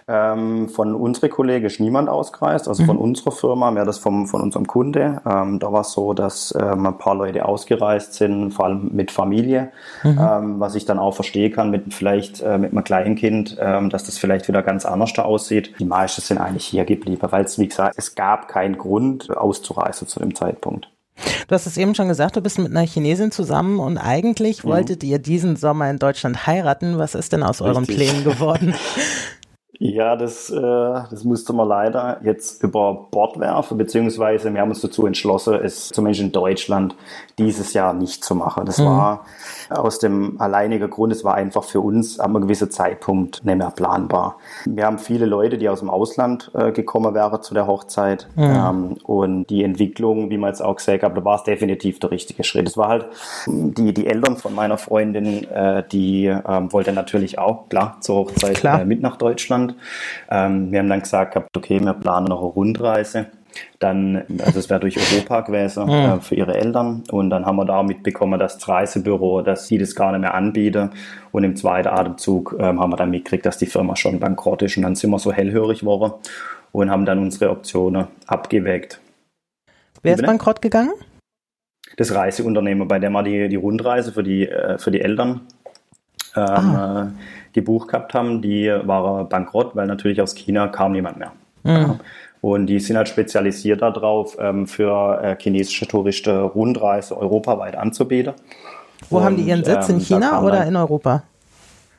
Ähm, 0.09 0.69
von 0.69 0.95
unserer 0.95 1.27
Kollegen 1.27 1.65
ist 1.65 1.81
niemand 1.81 2.07
ausgereist, 2.07 2.69
also 2.69 2.83
mhm. 2.83 2.87
von 2.87 2.97
unserer 2.97 3.31
Firma, 3.33 3.71
mehr 3.71 3.83
das 3.83 3.97
vom, 3.97 4.25
von 4.25 4.41
unserem 4.41 4.65
Kunde. 4.65 5.21
Ähm, 5.25 5.59
da 5.59 5.73
war 5.73 5.81
es 5.81 5.91
so, 5.91 6.13
dass 6.13 6.55
ähm, 6.57 6.85
ein 6.85 6.97
paar 6.97 7.13
Leute 7.13 7.43
ausgereist 7.43 8.13
sind, 8.13 8.51
vor 8.51 8.65
allem 8.65 8.89
mit 8.93 9.11
Familie, 9.11 9.73
mhm. 10.03 10.17
Ähm, 10.17 10.59
was 10.61 10.75
ich 10.75 10.85
dann 10.85 10.97
auch 10.97 11.13
verstehen 11.13 11.51
kann, 11.51 11.71
mit 11.71 11.93
vielleicht 11.93 12.41
äh, 12.41 12.57
mit 12.57 12.71
einem 12.71 12.85
kleinen 12.85 13.15
Kind, 13.15 13.57
ähm, 13.59 13.89
dass 13.89 14.05
das 14.05 14.17
vielleicht 14.17 14.47
wieder 14.47 14.63
ganz 14.63 14.85
anders 14.85 15.11
da 15.11 15.23
aussieht. 15.23 15.73
Die 15.77 15.85
meisten 15.85 16.21
sind 16.21 16.37
eigentlich 16.37 16.65
hier 16.65 16.85
geblieben, 16.85 17.27
weil 17.29 17.43
es, 17.43 17.59
wie 17.59 17.67
gesagt, 17.67 17.95
es 17.97 18.15
gab 18.15 18.47
keinen 18.47 18.77
Grund 18.77 19.35
auszureisen 19.35 20.07
zu 20.07 20.21
dem 20.21 20.35
Zeitpunkt. 20.35 20.87
Du 21.47 21.55
hast 21.55 21.65
es 21.65 21.77
eben 21.77 21.95
schon 21.95 22.07
gesagt, 22.07 22.35
du 22.35 22.41
bist 22.41 22.59
mit 22.59 22.71
einer 22.71 22.85
Chinesin 22.85 23.31
zusammen 23.31 23.79
und 23.79 23.97
eigentlich 23.97 24.63
mhm. 24.63 24.69
wolltet 24.69 25.03
ihr 25.03 25.19
diesen 25.19 25.55
Sommer 25.55 25.89
in 25.89 25.99
Deutschland 25.99 26.47
heiraten. 26.47 26.97
Was 26.97 27.15
ist 27.15 27.33
denn 27.33 27.43
aus 27.43 27.61
Richtig. 27.61 27.67
euren 27.67 27.85
Plänen 27.85 28.23
geworden? 28.23 28.75
Ja, 29.79 30.15
das, 30.15 30.49
äh, 30.49 30.61
das 30.61 31.23
musste 31.23 31.53
man 31.53 31.67
leider 31.67 32.19
jetzt 32.23 32.63
über 32.63 33.07
Bord 33.11 33.39
werfen, 33.39 33.77
beziehungsweise 33.77 34.53
wir 34.53 34.61
haben 34.61 34.69
uns 34.69 34.81
dazu 34.81 35.05
entschlossen, 35.05 35.53
es 35.55 35.89
zumindest 35.89 36.21
in 36.23 36.31
Deutschland 36.31 36.95
dieses 37.37 37.73
Jahr 37.73 37.93
nicht 37.93 38.23
zu 38.23 38.33
machen. 38.33 38.65
Das 38.65 38.79
mhm. 38.79 38.85
war 38.85 39.25
aus 39.69 39.99
dem 39.99 40.39
alleinigen 40.41 40.89
Grund, 40.89 41.13
es 41.13 41.23
war 41.23 41.35
einfach 41.35 41.63
für 41.63 41.81
uns 41.81 42.19
ab 42.19 42.29
einem 42.29 42.43
gewissen 42.43 42.71
Zeitpunkt 42.71 43.45
nicht 43.45 43.57
mehr 43.57 43.71
planbar. 43.71 44.37
Wir 44.65 44.85
haben 44.85 44.97
viele 44.97 45.25
Leute, 45.25 45.57
die 45.57 45.69
aus 45.69 45.79
dem 45.79 45.89
Ausland 45.89 46.51
äh, 46.55 46.71
gekommen 46.71 47.13
wären 47.13 47.41
zu 47.43 47.53
der 47.53 47.67
Hochzeit. 47.67 48.27
Mhm. 48.35 48.43
Ähm, 48.43 48.97
und 49.03 49.49
die 49.49 49.63
Entwicklung, 49.63 50.29
wie 50.29 50.37
man 50.37 50.49
jetzt 50.49 50.61
auch 50.61 50.75
gesagt 50.77 51.03
hat, 51.03 51.15
da 51.15 51.23
war 51.23 51.35
es 51.35 51.43
definitiv 51.43 51.99
der 51.99 52.11
richtige 52.11 52.43
Schritt. 52.43 52.67
Es 52.67 52.77
war 52.77 52.87
halt 52.87 53.07
die, 53.45 53.93
die 53.93 54.07
Eltern 54.07 54.37
von 54.37 54.55
meiner 54.55 54.77
Freundin, 54.77 55.49
äh, 55.51 55.83
die 55.91 56.25
ähm, 56.25 56.71
wollten 56.73 56.95
natürlich 56.95 57.37
auch, 57.37 57.69
klar, 57.69 57.97
zur 58.01 58.17
Hochzeit 58.17 58.55
klar. 58.55 58.81
Äh, 58.81 58.85
mit 58.85 59.01
nach 59.01 59.17
Deutschland. 59.17 59.66
Ähm, 60.29 60.71
wir 60.71 60.79
haben 60.79 60.89
dann 60.89 61.01
gesagt, 61.01 61.37
okay, 61.55 61.79
wir 61.79 61.93
planen 61.93 62.27
noch 62.27 62.39
eine 62.39 62.47
Rundreise 62.47 63.27
dann, 63.79 64.23
also 64.43 64.59
es 64.59 64.69
wäre 64.69 64.79
durch 64.79 64.97
Europa 64.97 65.41
gewesen 65.45 65.89
äh, 65.89 66.19
für 66.19 66.35
ihre 66.35 66.55
Eltern. 66.55 67.03
Und 67.11 67.29
dann 67.29 67.45
haben 67.45 67.55
wir 67.57 67.65
da 67.65 67.83
mitbekommen, 67.83 68.39
dass 68.39 68.57
das 68.57 68.67
Reisebüro, 68.67 69.41
dass 69.41 69.67
sie 69.67 69.77
das 69.77 69.95
gar 69.95 70.11
nicht 70.11 70.21
mehr 70.21 70.33
anbieten. 70.33 70.91
Und 71.31 71.43
im 71.43 71.55
zweiten 71.55 71.89
Atemzug 71.89 72.55
äh, 72.59 72.63
haben 72.63 72.89
wir 72.89 72.97
dann 72.97 73.09
mitgekriegt, 73.09 73.45
dass 73.45 73.57
die 73.57 73.65
Firma 73.65 73.95
schon 73.95 74.19
bankrott 74.19 74.61
ist. 74.61 74.77
Und 74.77 74.83
dann 74.83 74.95
sind 74.95 75.09
wir 75.09 75.19
so 75.19 75.31
hellhörig 75.31 75.81
geworden 75.81 76.13
und 76.71 76.89
haben 76.89 77.05
dann 77.05 77.19
unsere 77.19 77.51
Optionen 77.51 78.07
abgewägt. 78.25 78.99
Wer 80.01 80.15
ist 80.15 80.25
bankrott 80.25 80.61
gegangen? 80.61 80.93
Das 81.95 82.13
Reiseunternehmen, 82.13 82.87
bei 82.87 82.99
dem 82.99 83.13
wir 83.13 83.23
die, 83.23 83.47
die 83.47 83.55
Rundreise 83.55 84.11
für 84.11 84.21
die, 84.21 84.47
äh, 84.47 84.77
für 84.77 84.91
die 84.91 85.01
Eltern 85.01 85.41
ähm, 86.37 86.75
ah. 86.75 87.03
Äh, 87.03 87.53
gebucht 87.53 87.89
gehabt 87.89 88.13
haben, 88.13 88.41
die 88.41 88.71
war 88.83 89.25
bankrott, 89.25 89.75
weil 89.75 89.87
natürlich 89.87 90.21
aus 90.21 90.35
China 90.35 90.67
kam 90.67 90.91
niemand 90.91 91.17
mehr. 91.17 91.31
Mhm. 91.63 91.71
Ja. 91.71 91.99
Und 92.41 92.67
die 92.67 92.79
sind 92.79 92.97
halt 92.97 93.09
spezialisiert 93.09 93.81
darauf, 93.81 94.37
ähm, 94.39 94.67
für 94.67 95.19
äh, 95.21 95.35
chinesische 95.39 95.87
Touristen 95.87 96.39
Rundreise 96.39 97.17
europaweit 97.17 97.75
anzubieten. 97.75 98.33
Wo 99.09 99.17
und, 99.17 99.23
haben 99.23 99.35
die 99.37 99.43
ihren 99.43 99.63
Sitz? 99.63 99.89
In 99.89 99.95
ähm, 99.95 100.01
China 100.01 100.43
oder 100.43 100.65
in 100.65 100.75
Europa? 100.75 101.23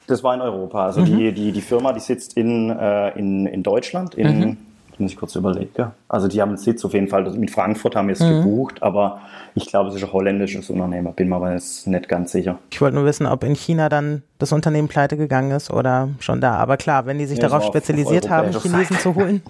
Das 0.07 0.23
war 0.25 0.35
in 0.35 0.40
Europa. 0.40 0.87
Also 0.87 1.00
mhm. 1.00 1.04
die, 1.04 1.33
die, 1.33 1.52
die 1.52 1.61
Firma, 1.61 1.92
die 1.92 2.00
sitzt 2.00 2.37
in, 2.37 2.71
äh, 2.71 3.18
in, 3.18 3.47
in 3.47 3.62
Deutschland, 3.62 4.14
in, 4.14 4.38
mhm. 4.38 4.57
Muss 5.00 5.12
ich 5.12 5.17
kurz 5.17 5.35
überlegen. 5.35 5.93
Also 6.09 6.28
die 6.28 6.40
haben 6.40 6.50
einen 6.50 6.59
Sitz 6.59 6.85
auf 6.85 6.95
jeden 6.95 7.09
Fall, 7.09 7.31
mit 7.33 7.50
Frankfurt 7.50 7.97
haben 7.97 8.09
wir 8.09 8.14
es 8.14 8.21
mhm. 8.21 8.43
gebucht, 8.43 8.83
aber 8.83 9.21
ich 9.55 9.67
glaube, 9.67 9.90
es 9.90 9.97
ist 9.97 10.05
ein 10.05 10.12
holländisches 10.12 10.71
Unternehmen, 10.71 11.12
bin 11.14 11.28
mir 11.28 11.37
aber 11.37 11.52
jetzt 11.52 11.87
nicht 11.87 12.09
ganz 12.09 12.33
sicher. 12.33 12.59
Ich 12.71 12.81
wollte 12.81 12.97
nur 12.97 13.05
wissen, 13.05 13.26
ob 13.26 13.45
in 13.45 13.55
China 13.55 13.88
dann 13.88 14.23
das 14.38 14.52
Unternehmen 14.52 14.88
pleite 14.88 15.17
gegangen 15.17 15.50
ist 15.50 15.71
oder 15.71 16.09
schon 16.21 16.40
da. 16.40 16.55
Aber 16.57 16.76
klar, 16.76 17.07
wenn 17.07 17.19
die 17.19 17.26
sich 17.26 17.38
ja, 17.38 17.49
darauf 17.49 17.64
spezialisiert 17.64 18.31
haben, 18.31 18.52
Chinesen 18.52 18.99
zu 18.99 19.14
holen, 19.14 19.43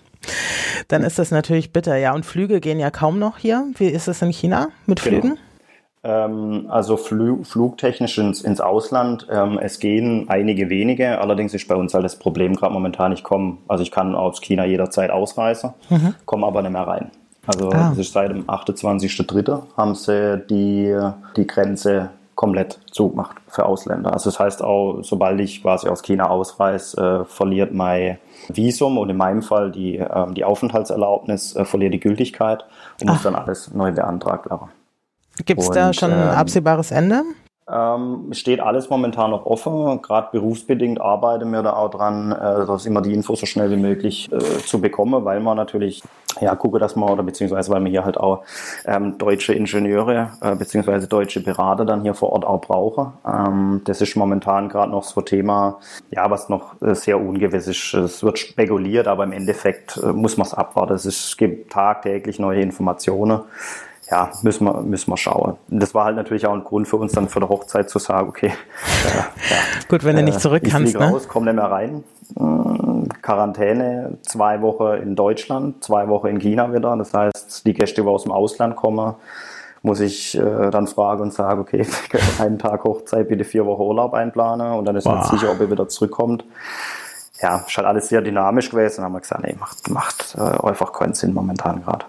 dann 0.89 1.03
ist 1.05 1.19
das 1.19 1.31
natürlich 1.31 1.73
bitter. 1.73 1.97
Ja, 1.97 2.15
und 2.15 2.25
Flüge 2.25 2.61
gehen 2.61 2.79
ja 2.79 2.91
kaum 2.91 3.19
noch 3.19 3.39
hier. 3.39 3.67
Wie 3.77 3.89
ist 3.89 4.09
es 4.09 4.23
in 4.23 4.33
China 4.33 4.69
mit 4.87 5.03
genau. 5.03 5.21
Flügen? 5.21 5.31
Ähm, 5.33 5.48
also 6.09 6.97
Fl 6.97 7.45
flugtechnisch 7.45 8.19
ins, 8.19 8.43
ins 8.43 8.61
Ausland. 8.61 9.27
Ähm, 9.31 9.59
es 9.61 9.79
gehen 9.79 10.27
einige 10.29 10.71
wenige, 10.71 11.21
allerdings 11.21 11.55
ist 11.55 11.69
bei 11.69 11.75
uns 11.75 11.95
halt 11.95 12.05
das 12.05 12.17
Problem 12.17 12.55
gerade 12.55 12.73
momentan, 12.73 13.13
ich 13.13 13.23
komme, 13.23 13.59
also 13.69 13.83
ich 13.83 13.91
kann 13.91 14.15
aus 14.15 14.41
China 14.41 14.65
jederzeit 14.65 15.11
ausreisen, 15.11 15.75
mhm. 15.91 16.15
komme 16.25 16.47
aber 16.47 16.63
nicht 16.63 16.73
mehr 16.73 16.87
rein. 16.87 17.11
Also 17.47 17.71
ah. 17.71 17.91
das 17.91 17.99
ist 17.99 18.13
seit 18.13 18.31
dem 18.31 18.45
28.03. 18.45 19.63
haben 19.77 19.95
sie 19.95 20.43
die, 20.51 20.97
die 21.37 21.47
Grenze 21.47 22.11
komplett 22.39 22.79
zugemacht 22.93 23.37
für 23.49 23.67
Ausländer. 23.67 24.13
Also 24.13 24.31
das 24.31 24.39
heißt 24.39 24.63
auch, 24.63 25.01
sobald 25.03 25.41
ich 25.41 25.61
quasi 25.61 25.89
aus 25.89 26.03
China 26.03 26.31
ausreise, 26.31 27.23
äh, 27.23 27.25
verliert 27.25 27.75
mein 27.75 28.19
Visum 28.49 28.97
und 28.97 29.11
in 29.11 29.17
meinem 29.17 29.43
Fall 29.43 29.73
die, 29.73 29.97
äh, 29.97 30.33
die 30.35 30.45
Aufenthaltserlaubnis 30.45 31.57
äh, 31.57 31.65
verliert 31.65 31.95
die 31.95 32.01
Gültigkeit 32.01 32.65
und 33.01 33.09
Ach. 33.09 33.15
muss 33.15 33.23
dann 33.25 33.35
alles 33.35 33.75
neu 33.75 33.91
beantragt 33.91 34.49
werden. 34.49 34.69
Gibt 35.45 35.61
es 35.61 35.71
da 35.71 35.93
schon 35.93 36.13
ein 36.13 36.29
ähm, 36.31 36.37
absehbares 36.37 36.91
Ende? 36.91 37.23
Ähm, 37.71 38.29
steht 38.33 38.61
alles 38.61 38.89
momentan 38.89 39.31
noch 39.31 39.45
offen. 39.45 40.01
Gerade 40.01 40.29
berufsbedingt 40.33 41.01
arbeiten 41.01 41.51
wir 41.51 41.63
da 41.63 41.75
auch 41.75 41.91
dran, 41.91 42.33
äh, 42.33 42.67
dass 42.67 42.87
immer 42.87 43.03
die 43.03 43.13
Infos 43.13 43.41
so 43.41 43.47
schnell 43.47 43.71
wie 43.71 43.77
möglich 43.77 44.31
äh, 44.33 44.39
zu 44.39 44.81
bekommen, 44.81 45.25
weil 45.27 45.41
man 45.41 45.57
natürlich 45.57 46.03
ja 46.41 46.55
gucke, 46.55 46.79
dass 46.79 46.97
man 46.97 47.11
oder 47.11 47.23
beziehungsweise 47.23 47.71
weil 47.71 47.83
wir 47.83 47.91
hier 47.91 48.05
halt 48.05 48.17
auch 48.17 48.43
ähm, 48.87 49.19
deutsche 49.19 49.53
Ingenieure 49.53 50.31
äh, 50.41 50.55
beziehungsweise 50.55 51.09
deutsche 51.09 51.43
Berater 51.43 51.85
dann 51.85 52.03
hier 52.03 52.15
vor 52.15 52.33
Ort 52.33 52.47
auch 52.47 52.61
brauchen. 52.61 53.13
Ähm, 53.27 53.83
das 53.85 54.01
ist 54.01 54.17
momentan 54.17 54.71
gerade 54.71 54.91
noch 54.91 55.05
so 55.05 55.21
Thema, 55.21 55.79
ja, 56.11 56.31
was 56.31 56.49
noch 56.49 56.81
äh, 56.81 56.95
sehr 56.95 57.21
ungewiss 57.21 57.67
ist. 57.67 57.93
Es 57.93 58.23
wird 58.23 58.39
spekuliert, 58.39 59.09
aber 59.09 59.25
im 59.25 59.33
Endeffekt 59.33 59.99
äh, 59.99 60.13
muss 60.13 60.39
man 60.39 60.47
es 60.47 60.55
abwarten. 60.55 60.95
Es, 60.95 61.05
ist, 61.05 61.29
es 61.31 61.37
gibt 61.37 61.71
tagtäglich 61.71 62.39
neue 62.39 62.63
Informationen 62.63 63.43
ja, 64.11 64.31
müssen 64.43 64.65
wir, 64.65 64.81
müssen 64.83 65.11
wir 65.11 65.17
schauen. 65.17 65.57
Das 65.69 65.95
war 65.95 66.07
halt 66.07 66.17
natürlich 66.17 66.47
auch 66.47 66.55
ein 66.55 66.65
Grund 66.65 66.89
für 66.89 66.97
uns 66.97 67.13
dann 67.13 67.29
für 67.29 67.41
die 67.41 67.49
Hochzeit 67.49 67.91
zu 67.91 67.99
sagen, 67.99 68.29
okay, 68.29 68.47
äh, 69.07 69.19
ja, 69.19 69.27
gut, 69.89 70.05
wenn 70.05 70.17
du 70.17 70.23
nicht 70.23 70.41
zurück 70.41 70.63
ich 70.65 70.73
kannst, 70.73 70.99
ne? 70.99 71.11
raus, 71.11 71.29
komm 71.29 71.45
nicht 71.45 71.55
mehr 71.55 71.71
rein. 71.71 72.05
Äh, 72.37 73.09
Quarantäne, 73.21 74.19
zwei 74.23 74.63
Wochen 74.63 75.03
in 75.03 75.15
Deutschland, 75.15 75.85
zwei 75.85 76.09
Wochen 76.09 76.29
in 76.29 76.39
China 76.39 76.73
wieder. 76.73 76.97
Das 76.97 77.13
heißt, 77.13 77.67
die 77.67 77.75
Gäste, 77.75 78.03
die 78.03 78.09
aus 78.09 78.23
dem 78.23 78.33
Ausland 78.33 78.77
kommen, 78.77 79.15
muss 79.83 80.01
ich 80.01 80.37
äh, 80.39 80.71
dann 80.71 80.87
fragen 80.87 81.23
und 81.23 81.35
sagen, 81.35 81.61
okay, 81.61 81.87
einen 82.41 82.59
Tag 82.59 82.85
Hochzeit, 82.85 83.29
bitte 83.29 83.45
vier 83.45 83.67
Wochen 83.67 83.83
Urlaub 83.83 84.15
einplanen 84.15 84.73
und 84.73 84.87
dann 84.87 84.97
ist 84.97 85.05
man 85.05 85.25
sicher, 85.25 85.51
ob 85.53 85.61
er 85.61 85.71
wieder 85.71 85.89
zurückkommt. 85.89 86.45
Ja, 87.41 87.65
ist 87.67 87.77
halt 87.77 87.87
alles 87.87 88.09
sehr 88.09 88.21
dynamisch 88.21 88.71
gewesen. 88.71 88.97
Dann 88.97 89.07
haben 89.07 89.13
wir 89.13 89.21
gesagt, 89.21 89.45
nee, 89.45 89.55
macht, 89.61 89.89
macht 89.91 90.35
äh, 90.37 90.67
einfach 90.67 90.93
keinen 90.93 91.15
Sinn 91.15 91.35
momentan 91.35 91.85
gerade. 91.85 92.07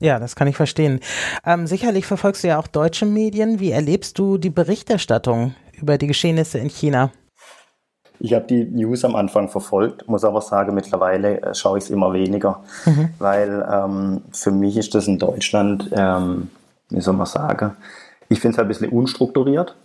Ja, 0.00 0.18
das 0.18 0.36
kann 0.36 0.48
ich 0.48 0.56
verstehen. 0.56 1.00
Ähm, 1.44 1.66
sicherlich 1.66 2.06
verfolgst 2.06 2.44
du 2.44 2.48
ja 2.48 2.58
auch 2.58 2.66
deutsche 2.66 3.06
Medien. 3.06 3.60
Wie 3.60 3.70
erlebst 3.70 4.18
du 4.18 4.38
die 4.38 4.50
Berichterstattung 4.50 5.54
über 5.80 5.98
die 5.98 6.06
Geschehnisse 6.06 6.58
in 6.58 6.68
China? 6.68 7.10
Ich 8.20 8.32
habe 8.32 8.46
die 8.46 8.64
News 8.64 9.04
am 9.04 9.16
Anfang 9.16 9.48
verfolgt, 9.48 10.08
muss 10.08 10.24
aber 10.24 10.40
sagen, 10.40 10.74
mittlerweile 10.74 11.42
äh, 11.42 11.54
schaue 11.54 11.78
ich 11.78 11.84
es 11.84 11.90
immer 11.90 12.12
weniger, 12.12 12.62
mhm. 12.86 13.10
weil 13.18 13.66
ähm, 13.70 14.22
für 14.30 14.50
mich 14.50 14.76
ist 14.76 14.94
das 14.94 15.08
in 15.08 15.18
Deutschland, 15.18 15.90
ähm, 15.92 16.48
wie 16.90 17.00
soll 17.00 17.14
man 17.14 17.26
sagen, 17.26 17.72
ich 18.28 18.40
finde 18.40 18.54
es 18.54 18.58
halt 18.58 18.66
ein 18.66 18.68
bisschen 18.68 18.88
unstrukturiert. 18.88 19.76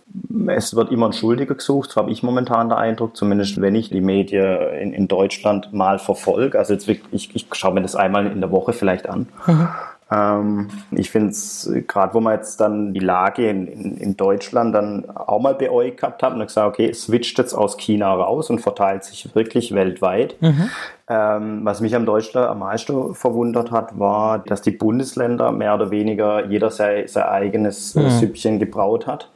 Es 0.48 0.74
wird 0.74 0.90
immer 0.90 1.06
ein 1.06 1.12
Schuldiger 1.12 1.54
gesucht, 1.54 1.90
so 1.90 2.00
habe 2.00 2.10
ich 2.10 2.22
momentan 2.22 2.70
den 2.70 2.78
Eindruck, 2.78 3.16
zumindest 3.16 3.60
wenn 3.60 3.74
ich 3.74 3.90
die 3.90 4.00
Medien 4.00 4.58
in, 4.80 4.92
in 4.92 5.08
Deutschland 5.08 5.72
mal 5.72 5.98
verfolge. 5.98 6.58
Also 6.58 6.72
jetzt 6.72 6.88
wirklich, 6.88 7.12
ich, 7.12 7.36
ich 7.36 7.46
schaue 7.52 7.74
mir 7.74 7.82
das 7.82 7.94
einmal 7.94 8.26
in 8.26 8.40
der 8.40 8.50
Woche 8.50 8.72
vielleicht 8.72 9.08
an. 9.08 9.28
Mhm. 9.46 9.68
Ähm, 10.12 10.68
ich 10.90 11.10
finde 11.10 11.30
es, 11.30 11.70
gerade 11.86 12.14
wo 12.14 12.20
man 12.20 12.34
jetzt 12.34 12.60
dann 12.60 12.92
die 12.92 13.00
Lage 13.00 13.48
in, 13.48 13.66
in, 13.68 13.96
in, 13.96 14.16
Deutschland 14.16 14.74
dann 14.74 15.08
auch 15.08 15.40
mal 15.40 15.56
euch 15.70 15.96
gehabt 15.96 16.22
hat 16.22 16.32
und 16.32 16.40
gesagt, 16.40 16.66
okay, 16.66 16.90
es 16.90 17.02
switcht 17.02 17.38
jetzt 17.38 17.54
aus 17.54 17.76
China 17.76 18.12
raus 18.12 18.50
und 18.50 18.60
verteilt 18.60 19.04
sich 19.04 19.34
wirklich 19.34 19.72
weltweit. 19.72 20.36
Mhm. 20.40 20.70
Ähm, 21.08 21.60
was 21.64 21.80
mich 21.80 21.94
am 21.94 22.06
Deutschland 22.06 22.48
am 22.48 22.58
meisten 22.60 23.14
verwundert 23.14 23.70
hat, 23.70 23.98
war, 23.98 24.40
dass 24.40 24.62
die 24.62 24.72
Bundesländer 24.72 25.52
mehr 25.52 25.74
oder 25.74 25.90
weniger 25.90 26.46
jeder 26.46 26.70
sein, 26.70 27.06
sein 27.06 27.24
eigenes 27.24 27.94
äh, 27.94 28.02
mhm. 28.02 28.10
Süppchen 28.10 28.58
gebraut 28.58 29.06
hat 29.06 29.30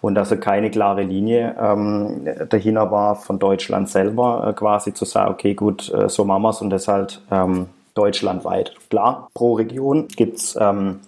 und 0.00 0.14
dass 0.14 0.30
er 0.30 0.36
keine 0.36 0.70
klare 0.70 1.02
Linie 1.02 1.56
ähm, 1.60 2.28
dahinter 2.48 2.90
war 2.90 3.16
von 3.16 3.38
Deutschland 3.38 3.88
selber, 3.88 4.46
äh, 4.48 4.52
quasi 4.52 4.94
zu 4.94 5.04
sagen, 5.04 5.32
okay, 5.32 5.54
gut, 5.54 5.92
äh, 5.92 6.08
so 6.08 6.24
machen 6.24 6.42
wir 6.42 6.50
es 6.50 6.60
und 6.60 6.70
deshalb 6.70 7.18
ähm, 7.30 7.66
deutschlandweit. 7.94 8.74
Klar, 8.90 9.28
pro 9.34 9.54
Region 9.54 10.08
gibt's 10.08 10.56
ähm, 10.60 11.00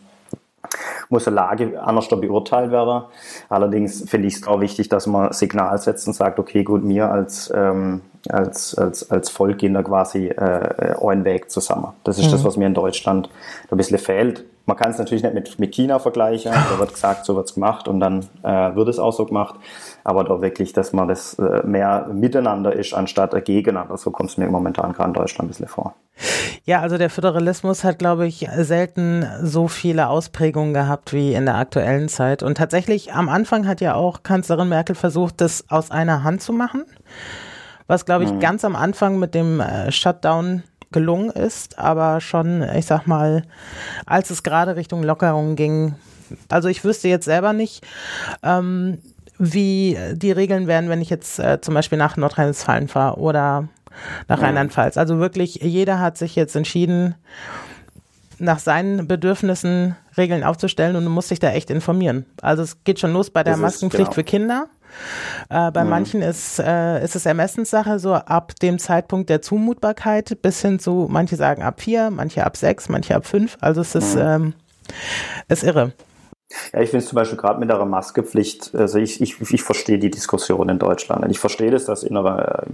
muss 1.08 1.26
eine 1.26 1.36
Lage 1.36 1.82
anders 1.82 2.08
beurteilt 2.08 2.70
werden. 2.70 3.04
Allerdings 3.48 4.08
finde 4.08 4.28
ich 4.28 4.36
es 4.36 4.46
auch 4.46 4.60
wichtig, 4.60 4.88
dass 4.88 5.06
man 5.06 5.32
Signal 5.32 5.78
setzt 5.78 6.06
und 6.06 6.14
sagt, 6.14 6.38
okay, 6.38 6.64
gut, 6.64 6.84
mir 6.84 7.10
als, 7.10 7.52
ähm, 7.54 8.02
als, 8.28 8.74
als, 8.76 9.10
als 9.10 9.30
Volk 9.30 9.58
gehen 9.58 9.74
da 9.74 9.82
quasi 9.82 10.28
äh, 10.28 10.94
einen 11.00 11.24
Weg 11.24 11.50
zusammen. 11.50 11.88
Das 12.04 12.18
ist 12.18 12.28
mhm. 12.28 12.32
das, 12.32 12.44
was 12.44 12.56
mir 12.56 12.66
in 12.66 12.74
Deutschland 12.74 13.28
ein 13.70 13.76
bisschen 13.76 13.98
fehlt. 13.98 14.44
Man 14.66 14.76
kann 14.76 14.90
es 14.90 14.98
natürlich 14.98 15.22
nicht 15.22 15.34
mit, 15.34 15.58
mit 15.58 15.74
China 15.74 15.98
vergleichen. 15.98 16.52
Da 16.52 16.78
wird 16.78 16.94
gesagt, 16.94 17.26
so 17.26 17.36
wird's 17.36 17.54
gemacht 17.54 17.86
und 17.86 18.00
dann 18.00 18.26
äh, 18.42 18.74
wird 18.74 18.88
es 18.88 18.98
auch 18.98 19.12
so 19.12 19.26
gemacht. 19.26 19.56
Aber 20.04 20.24
doch 20.24 20.42
wirklich, 20.42 20.72
dass 20.72 20.92
man 20.92 21.08
das 21.08 21.34
äh, 21.38 21.66
mehr 21.66 22.08
miteinander 22.12 22.74
ist, 22.74 22.92
anstatt 22.92 23.32
gegeneinander. 23.44 23.96
So 23.96 24.10
kommt 24.10 24.30
es 24.30 24.36
mir 24.36 24.48
momentan 24.48 24.92
gerade 24.92 25.08
in 25.08 25.14
Deutschland 25.14 25.46
ein 25.46 25.48
bisschen 25.48 25.66
vor. 25.68 25.94
Ja, 26.64 26.80
also 26.80 26.98
der 26.98 27.10
Föderalismus 27.10 27.84
hat, 27.84 27.98
glaube 27.98 28.26
ich, 28.26 28.48
selten 28.56 29.26
so 29.42 29.66
viele 29.66 30.08
Ausprägungen 30.08 30.74
gehabt 30.74 31.12
wie 31.12 31.34
in 31.34 31.46
der 31.46 31.56
aktuellen 31.56 32.08
Zeit. 32.08 32.42
Und 32.42 32.56
tatsächlich 32.56 33.12
am 33.12 33.28
Anfang 33.28 33.66
hat 33.66 33.80
ja 33.80 33.94
auch 33.94 34.22
Kanzlerin 34.22 34.68
Merkel 34.68 34.94
versucht, 34.94 35.40
das 35.40 35.68
aus 35.70 35.90
einer 35.90 36.22
Hand 36.22 36.42
zu 36.42 36.52
machen. 36.52 36.84
Was, 37.86 38.06
glaube 38.06 38.24
ich, 38.24 38.32
mhm. 38.32 38.40
ganz 38.40 38.64
am 38.64 38.76
Anfang 38.76 39.18
mit 39.18 39.34
dem 39.34 39.60
äh, 39.60 39.90
Shutdown 39.90 40.62
gelungen 40.90 41.30
ist, 41.30 41.78
aber 41.78 42.20
schon, 42.20 42.62
ich 42.62 42.86
sag 42.86 43.06
mal, 43.06 43.42
als 44.06 44.30
es 44.30 44.42
gerade 44.42 44.76
Richtung 44.76 45.02
Lockerung 45.02 45.56
ging, 45.56 45.96
also 46.48 46.68
ich 46.68 46.84
wüsste 46.84 47.08
jetzt 47.08 47.24
selber 47.24 47.52
nicht, 47.52 47.84
ähm, 48.42 48.98
wie 49.52 49.98
die 50.14 50.32
Regeln 50.32 50.66
wären, 50.66 50.88
wenn 50.88 51.00
ich 51.00 51.10
jetzt 51.10 51.38
äh, 51.38 51.60
zum 51.60 51.74
Beispiel 51.74 51.98
nach 51.98 52.16
Nordrhein-Westfalen 52.16 52.88
fahre 52.88 53.18
oder 53.18 53.68
nach 54.28 54.38
mhm. 54.38 54.44
Rheinland-Pfalz. 54.44 54.96
Also 54.96 55.18
wirklich, 55.18 55.56
jeder 55.56 56.00
hat 56.00 56.18
sich 56.18 56.34
jetzt 56.34 56.56
entschieden, 56.56 57.14
nach 58.38 58.58
seinen 58.58 59.06
Bedürfnissen 59.06 59.96
Regeln 60.16 60.42
aufzustellen 60.42 60.96
und 60.96 61.04
du 61.04 61.10
musst 61.10 61.30
dich 61.30 61.38
da 61.38 61.50
echt 61.50 61.70
informieren. 61.70 62.26
Also 62.42 62.62
es 62.62 62.82
geht 62.84 62.98
schon 62.98 63.12
los 63.12 63.30
bei 63.30 63.44
der 63.44 63.56
Maskenpflicht 63.56 64.06
genau. 64.06 64.14
für 64.14 64.24
Kinder. 64.24 64.66
Äh, 65.50 65.70
bei 65.72 65.84
mhm. 65.84 65.90
manchen 65.90 66.22
ist, 66.22 66.58
äh, 66.58 67.02
ist 67.04 67.16
es 67.16 67.26
Ermessenssache, 67.26 67.98
so 67.98 68.14
ab 68.14 68.54
dem 68.60 68.78
Zeitpunkt 68.78 69.28
der 69.28 69.42
Zumutbarkeit 69.42 70.40
bis 70.42 70.60
hin 70.62 70.78
zu, 70.78 71.08
manche 71.10 71.36
sagen 71.36 71.62
ab 71.62 71.80
vier, 71.80 72.10
manche 72.10 72.44
ab 72.44 72.56
sechs, 72.56 72.88
manche 72.88 73.14
ab 73.14 73.26
fünf. 73.26 73.56
Also 73.60 73.80
es 73.80 73.94
ist, 73.94 74.14
mhm. 74.14 74.20
ähm, 74.20 74.54
ist 75.48 75.64
irre. 75.64 75.92
Ja, 76.72 76.80
ich 76.80 76.90
finde 76.90 77.04
es 77.04 77.08
zum 77.08 77.16
Beispiel 77.16 77.38
gerade 77.38 77.60
mit 77.60 77.68
der 77.68 77.84
Maskepflicht, 77.84 78.74
also 78.74 78.98
ich, 78.98 79.20
ich, 79.20 79.40
ich 79.40 79.62
verstehe 79.62 79.98
die 79.98 80.10
Diskussion 80.10 80.68
in 80.68 80.78
Deutschland. 80.78 81.24
Ich 81.30 81.38
verstehe 81.38 81.70
das, 81.70 81.84
dass 81.84 82.02
in, 82.02 82.16
einer, 82.16 82.64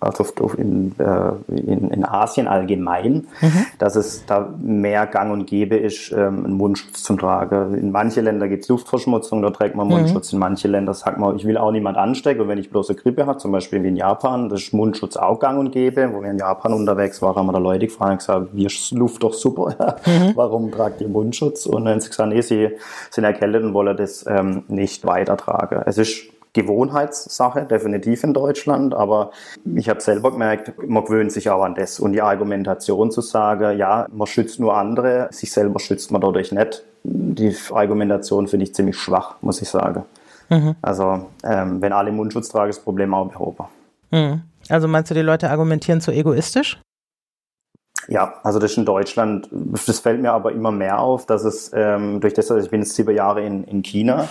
also 0.00 0.24
in, 0.56 0.94
äh, 0.98 1.32
in, 1.48 1.90
in 1.90 2.04
Asien 2.04 2.48
allgemein, 2.48 3.26
mhm. 3.40 3.66
dass 3.78 3.96
es 3.96 4.24
da 4.26 4.52
mehr 4.60 5.06
gang 5.06 5.32
und 5.32 5.46
gäbe 5.46 5.76
ist, 5.76 6.12
ähm, 6.12 6.44
einen 6.44 6.54
Mundschutz 6.54 7.02
zu 7.02 7.16
tragen. 7.16 7.74
In 7.74 7.90
manche 7.90 8.20
Länder 8.20 8.48
gibt 8.48 8.64
es 8.64 8.68
Luftverschmutzung, 8.68 9.42
da 9.42 9.50
trägt 9.50 9.74
man 9.74 9.86
mhm. 9.88 9.94
Mundschutz. 9.94 10.32
Mhm. 10.32 10.36
In 10.36 10.40
manche 10.40 10.68
Länder 10.68 10.94
sagt 10.94 11.18
man, 11.18 11.36
ich 11.36 11.44
will 11.44 11.58
auch 11.58 11.72
niemand 11.72 11.96
anstecken. 11.96 12.42
Und 12.42 12.48
wenn 12.48 12.58
ich 12.58 12.70
bloß 12.70 12.90
eine 12.90 12.98
Grippe 12.98 13.26
habe, 13.26 13.38
zum 13.38 13.52
Beispiel 13.52 13.82
wie 13.82 13.88
in 13.88 13.96
Japan, 13.96 14.48
das 14.48 14.62
ist 14.62 14.72
Mundschutz 14.72 15.16
auch 15.16 15.38
gang 15.38 15.58
und 15.58 15.72
gäbe. 15.72 16.10
Wo 16.12 16.22
wir 16.22 16.30
in 16.30 16.38
Japan 16.38 16.72
unterwegs 16.72 17.20
waren, 17.22 17.36
haben 17.36 17.46
wir 17.46 17.52
da 17.52 17.58
Leute 17.58 17.86
gefragt 17.86 18.12
und 18.12 18.18
gesagt, 18.18 18.48
wir 18.52 18.70
Luft 18.98 19.22
doch 19.22 19.34
super, 19.34 19.96
mhm. 20.06 20.32
warum 20.34 20.70
tragt 20.70 21.00
ihr 21.00 21.08
Mundschutz? 21.08 21.66
Und 21.66 21.84
dann 21.84 21.94
haben 21.94 22.00
sie 22.00 22.08
gesagt, 22.08 22.28
nee, 22.32 22.40
sie 22.40 22.70
sind 23.10 23.24
erkältet 23.24 23.62
und 23.62 23.74
wollen 23.74 23.96
das 23.96 24.24
ähm, 24.26 24.64
nicht 24.68 25.06
weitertragen. 25.06 25.82
Es 25.86 25.98
ist 25.98 26.30
Gewohnheitssache, 26.52 27.64
definitiv 27.64 28.24
in 28.24 28.34
Deutschland, 28.34 28.92
aber 28.92 29.30
ich 29.76 29.88
habe 29.88 30.00
selber 30.00 30.32
gemerkt, 30.32 30.72
man 30.84 31.04
gewöhnt 31.04 31.30
sich 31.30 31.48
auch 31.48 31.62
an 31.62 31.74
das. 31.76 32.00
Und 32.00 32.12
die 32.12 32.22
Argumentation 32.22 33.10
zu 33.10 33.20
sagen, 33.20 33.78
ja, 33.78 34.06
man 34.10 34.26
schützt 34.26 34.58
nur 34.58 34.76
andere, 34.76 35.28
sich 35.30 35.52
selber 35.52 35.78
schützt 35.78 36.10
man 36.10 36.20
dadurch 36.20 36.50
nicht, 36.50 36.84
die 37.04 37.54
Argumentation 37.70 38.48
finde 38.48 38.64
ich 38.64 38.74
ziemlich 38.74 38.96
schwach, 38.96 39.36
muss 39.40 39.62
ich 39.62 39.68
sagen. 39.68 40.04
Mhm. 40.48 40.74
Also, 40.82 41.26
ähm, 41.44 41.80
wenn 41.80 41.92
alle 41.92 42.10
Mundschutz 42.10 42.48
tragen, 42.48 42.70
ist 42.70 42.78
das 42.78 42.84
Problem 42.84 43.14
auch 43.14 43.28
behoben. 43.28 43.64
Mhm. 44.10 44.42
Also 44.68 44.88
meinst 44.88 45.10
du, 45.10 45.14
die 45.14 45.22
Leute 45.22 45.50
argumentieren 45.50 46.00
zu 46.00 46.10
egoistisch? 46.10 46.80
Ja, 48.08 48.34
also 48.42 48.58
das 48.58 48.72
ist 48.72 48.78
in 48.78 48.84
Deutschland, 48.86 49.48
das 49.50 50.00
fällt 50.00 50.20
mir 50.20 50.32
aber 50.32 50.52
immer 50.52 50.72
mehr 50.72 50.98
auf, 50.98 51.26
dass 51.26 51.44
es, 51.44 51.70
ähm, 51.74 52.20
durch 52.20 52.34
das, 52.34 52.46
dass 52.46 52.64
ich 52.64 52.70
bin 52.70 52.80
jetzt 52.80 52.94
sieben 52.94 53.14
Jahre 53.14 53.44
in, 53.44 53.64
in 53.64 53.82
China, 53.82 54.28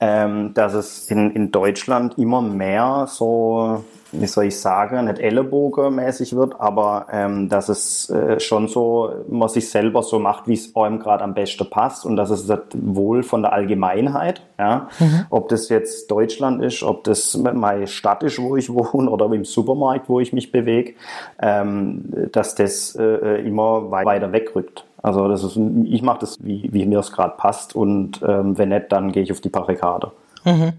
ähm, 0.00 0.52
dass 0.54 0.74
es 0.74 1.10
in, 1.10 1.30
in 1.30 1.52
Deutschland 1.52 2.18
immer 2.18 2.42
mehr 2.42 3.06
so 3.08 3.84
wie 4.12 4.26
soll 4.26 4.44
ich 4.44 4.58
sagen, 4.58 5.06
nicht 5.06 5.18
ellenbogenmäßig 5.18 6.36
wird, 6.36 6.60
aber 6.60 7.06
ähm, 7.10 7.48
dass 7.48 7.68
es 7.68 8.08
äh, 8.10 8.38
schon 8.40 8.68
so, 8.68 9.10
man 9.28 9.48
sich 9.48 9.68
selber 9.68 10.02
so 10.02 10.18
macht, 10.18 10.46
wie 10.46 10.54
es 10.54 10.74
einem 10.76 10.98
gerade 10.98 11.24
am 11.24 11.34
besten 11.34 11.68
passt 11.68 12.06
und 12.06 12.16
dass 12.16 12.30
es 12.30 12.46
das 12.46 12.60
wohl 12.74 13.22
von 13.22 13.42
der 13.42 13.52
Allgemeinheit, 13.52 14.42
ja, 14.58 14.88
mhm. 14.98 15.26
ob 15.30 15.48
das 15.48 15.68
jetzt 15.68 16.10
Deutschland 16.10 16.62
ist, 16.62 16.82
ob 16.82 17.04
das 17.04 17.36
meine 17.36 17.86
Stadt 17.86 18.22
ist, 18.22 18.38
wo 18.40 18.56
ich 18.56 18.68
wohne 18.72 19.10
oder 19.10 19.26
im 19.26 19.44
Supermarkt, 19.44 20.08
wo 20.08 20.20
ich 20.20 20.32
mich 20.32 20.52
bewege, 20.52 20.94
ähm, 21.40 22.04
dass 22.32 22.54
das 22.54 22.94
äh, 22.96 23.46
immer 23.46 23.90
weiter 23.90 24.32
wegrückt. 24.32 24.84
Also 25.02 25.28
das 25.28 25.44
ist, 25.44 25.56
ich 25.84 26.02
mache 26.02 26.20
das, 26.20 26.36
wie, 26.40 26.68
wie 26.72 26.86
mir 26.86 26.98
es 26.98 27.12
gerade 27.12 27.34
passt 27.36 27.76
und 27.76 28.20
ähm, 28.26 28.58
wenn 28.58 28.70
nicht, 28.70 28.90
dann 28.90 29.12
gehe 29.12 29.22
ich 29.22 29.32
auf 29.32 29.40
die 29.40 29.48
Barrikade. 29.48 30.10
Mhm. 30.44 30.72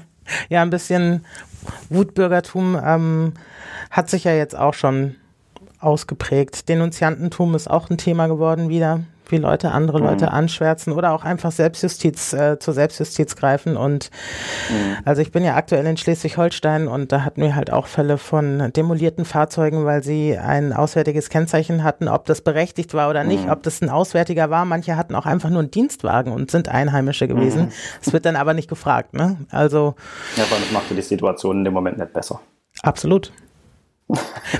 ja, 0.48 0.62
ein 0.62 0.70
bisschen 0.70 1.24
Wutbürgertum 1.88 2.80
ähm, 2.82 3.32
hat 3.90 4.10
sich 4.10 4.24
ja 4.24 4.32
jetzt 4.32 4.56
auch 4.56 4.74
schon 4.74 5.16
ausgeprägt. 5.80 6.68
Denunziantentum 6.68 7.54
ist 7.54 7.68
auch 7.68 7.90
ein 7.90 7.98
Thema 7.98 8.26
geworden 8.26 8.68
wieder 8.68 9.00
wie 9.32 9.36
Leute 9.36 9.72
andere 9.72 9.98
mhm. 9.98 10.06
Leute 10.06 10.30
anschwärzen 10.30 10.92
oder 10.92 11.12
auch 11.12 11.24
einfach 11.24 11.52
Selbstjustiz 11.52 12.32
äh, 12.32 12.58
zur 12.58 12.74
Selbstjustiz 12.74 13.36
greifen. 13.36 13.76
Und 13.76 14.10
mhm. 14.70 14.96
also 15.04 15.22
ich 15.22 15.32
bin 15.32 15.44
ja 15.44 15.56
aktuell 15.56 15.86
in 15.86 15.96
Schleswig-Holstein 15.96 16.88
und 16.88 17.12
da 17.12 17.24
hatten 17.24 17.42
wir 17.42 17.54
halt 17.54 17.72
auch 17.72 17.86
Fälle 17.86 18.18
von 18.18 18.72
demolierten 18.72 19.24
Fahrzeugen, 19.24 19.84
weil 19.84 20.02
sie 20.02 20.36
ein 20.36 20.72
auswärtiges 20.72 21.28
Kennzeichen 21.28 21.84
hatten, 21.84 22.08
ob 22.08 22.26
das 22.26 22.40
berechtigt 22.40 22.94
war 22.94 23.10
oder 23.10 23.24
nicht, 23.24 23.44
mhm. 23.44 23.50
ob 23.50 23.62
das 23.62 23.80
ein 23.80 23.90
Auswärtiger 23.90 24.50
war. 24.50 24.64
Manche 24.64 24.96
hatten 24.96 25.14
auch 25.14 25.26
einfach 25.26 25.50
nur 25.50 25.60
einen 25.60 25.70
Dienstwagen 25.70 26.32
und 26.32 26.50
sind 26.50 26.68
Einheimische 26.68 27.28
gewesen. 27.28 27.66
Mhm. 27.66 27.72
Es 28.00 28.12
wird 28.12 28.24
dann 28.24 28.36
aber 28.36 28.54
nicht 28.54 28.68
gefragt. 28.68 29.14
Ne? 29.14 29.36
Also 29.50 29.94
ja, 30.36 30.44
aber 30.44 30.56
das 30.60 30.70
machte 30.72 30.94
die 30.94 31.02
Situation 31.02 31.58
in 31.58 31.64
dem 31.64 31.74
Moment 31.74 31.98
nicht 31.98 32.12
besser. 32.12 32.40
Absolut. 32.82 33.32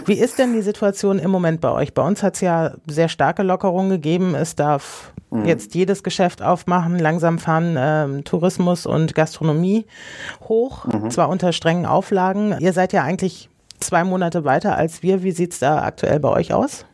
Wie 0.07 0.19
ist 0.19 0.39
denn 0.39 0.53
die 0.53 0.63
Situation 0.63 1.19
im 1.19 1.31
Moment 1.31 1.61
bei 1.61 1.71
euch? 1.71 1.95
Bei 1.95 2.03
uns 2.03 2.23
hat 2.23 2.35
es 2.35 2.41
ja 2.41 2.73
sehr 2.87 3.09
starke 3.09 3.43
Lockerungen 3.43 3.91
gegeben. 3.91 4.35
Es 4.35 4.55
darf 4.55 5.13
mhm. 5.31 5.45
jetzt 5.45 5.75
jedes 5.75 6.03
Geschäft 6.03 6.43
aufmachen. 6.43 6.99
Langsam 6.99 7.39
fahren 7.39 7.77
ähm, 7.79 8.25
Tourismus 8.25 8.87
und 8.87 9.15
Gastronomie 9.15 9.87
hoch, 10.49 10.87
mhm. 10.87 11.11
zwar 11.11 11.29
unter 11.29 11.53
strengen 11.53 11.87
Auflagen. 11.87 12.57
Ihr 12.61 12.73
seid 12.73 12.93
ja 12.93 13.03
eigentlich 13.03 13.49
zwei 13.81 14.05
Monate 14.05 14.45
weiter 14.45 14.77
als 14.77 15.03
wir. 15.03 15.23
Wie 15.23 15.33
sieht 15.33 15.53
es 15.53 15.59
da 15.59 15.83
aktuell 15.83 16.21
bei 16.21 16.29
euch 16.29 16.53
aus? 16.53 16.85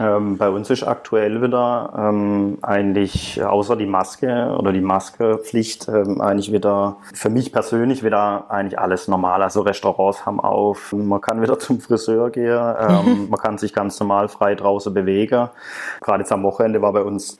Ähm, 0.00 0.38
bei 0.38 0.48
uns 0.48 0.70
ist 0.70 0.82
aktuell 0.82 1.40
wieder 1.40 1.92
ähm, 1.96 2.58
eigentlich 2.62 3.42
außer 3.44 3.76
die 3.76 3.86
Maske 3.86 4.56
oder 4.58 4.72
die 4.72 4.80
Maskepflicht 4.80 5.86
ähm, 5.88 6.20
eigentlich 6.20 6.50
wieder 6.50 6.96
für 7.12 7.30
mich 7.30 7.52
persönlich 7.52 8.02
wieder 8.02 8.50
eigentlich 8.50 8.78
alles 8.78 9.06
normal. 9.06 9.42
Also 9.42 9.60
Restaurants 9.60 10.26
haben 10.26 10.40
auf, 10.40 10.92
man 10.92 11.20
kann 11.20 11.42
wieder 11.42 11.58
zum 11.60 11.80
Friseur 11.80 12.30
gehen, 12.30 12.74
ähm, 12.80 13.28
man 13.30 13.38
kann 13.38 13.56
sich 13.56 13.72
ganz 13.72 14.00
normal 14.00 14.28
frei 14.28 14.56
draußen 14.56 14.92
bewegen. 14.92 15.48
Gerade 16.00 16.22
jetzt 16.22 16.32
am 16.32 16.42
Wochenende 16.42 16.82
war 16.82 16.92
bei 16.92 17.02
uns 17.02 17.38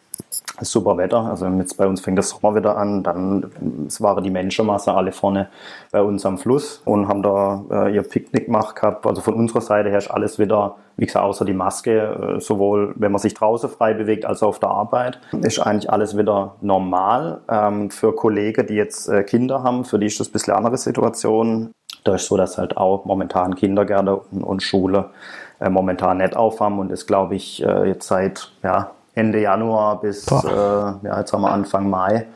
super 0.60 0.96
Wetter. 0.96 1.18
Also 1.18 1.46
jetzt 1.46 1.76
bei 1.76 1.86
uns 1.86 2.00
fängt 2.00 2.18
das 2.18 2.30
Sommer 2.30 2.54
wieder 2.54 2.76
an. 2.76 3.02
Dann 3.02 3.50
es 3.86 4.00
waren 4.00 4.22
die 4.22 4.30
Menschenmasse 4.30 4.92
alle 4.92 5.12
vorne 5.12 5.48
bei 5.90 6.02
uns 6.02 6.24
am 6.24 6.38
Fluss 6.38 6.80
und 6.84 7.08
haben 7.08 7.22
da 7.22 7.64
äh, 7.70 7.94
ihr 7.94 8.02
Picknick 8.02 8.46
gemacht 8.46 8.76
gehabt. 8.76 9.06
Also 9.06 9.20
von 9.20 9.34
unserer 9.34 9.60
Seite 9.60 9.90
her 9.90 9.98
ist 9.98 10.10
alles 10.10 10.38
wieder, 10.38 10.76
wie 10.96 11.06
gesagt, 11.06 11.24
außer 11.24 11.44
die 11.44 11.54
Maske, 11.54 12.36
äh, 12.36 12.40
sowohl 12.40 12.94
wenn 12.96 13.12
man 13.12 13.20
sich 13.20 13.34
draußen 13.34 13.68
frei 13.68 13.94
bewegt 13.94 14.24
als 14.24 14.42
auch 14.42 14.48
auf 14.48 14.58
der 14.60 14.70
Arbeit, 14.70 15.18
ist 15.42 15.58
eigentlich 15.58 15.90
alles 15.90 16.16
wieder 16.16 16.54
normal. 16.60 17.40
Ähm, 17.48 17.90
für 17.90 18.14
Kollegen, 18.14 18.66
die 18.66 18.74
jetzt 18.74 19.08
äh, 19.08 19.24
Kinder 19.24 19.62
haben, 19.62 19.84
für 19.84 19.98
die 19.98 20.06
ist 20.06 20.20
das 20.20 20.28
ein 20.28 20.32
bisschen 20.32 20.54
andere 20.54 20.76
Situation. 20.76 21.72
Da 22.04 22.16
ist 22.16 22.26
so, 22.26 22.36
dass 22.36 22.58
halt 22.58 22.76
auch 22.76 23.06
momentan 23.06 23.54
Kindergärten 23.54 24.08
und, 24.08 24.42
und 24.42 24.62
Schule 24.62 25.10
äh, 25.60 25.70
momentan 25.70 26.18
nicht 26.18 26.36
aufhaben 26.36 26.78
und 26.78 26.90
das 26.90 27.06
glaube 27.06 27.34
ich 27.34 27.64
äh, 27.64 27.88
jetzt 27.88 28.06
seit 28.06 28.52
ja, 28.62 28.90
Ende 29.14 29.40
Januar 29.40 30.00
bis, 30.00 30.26
äh, 30.26 30.34
ja, 30.46 31.18
jetzt 31.18 31.32
haben 31.32 31.42
wir 31.42 31.52
Anfang 31.52 31.88
Mai. 31.88 32.26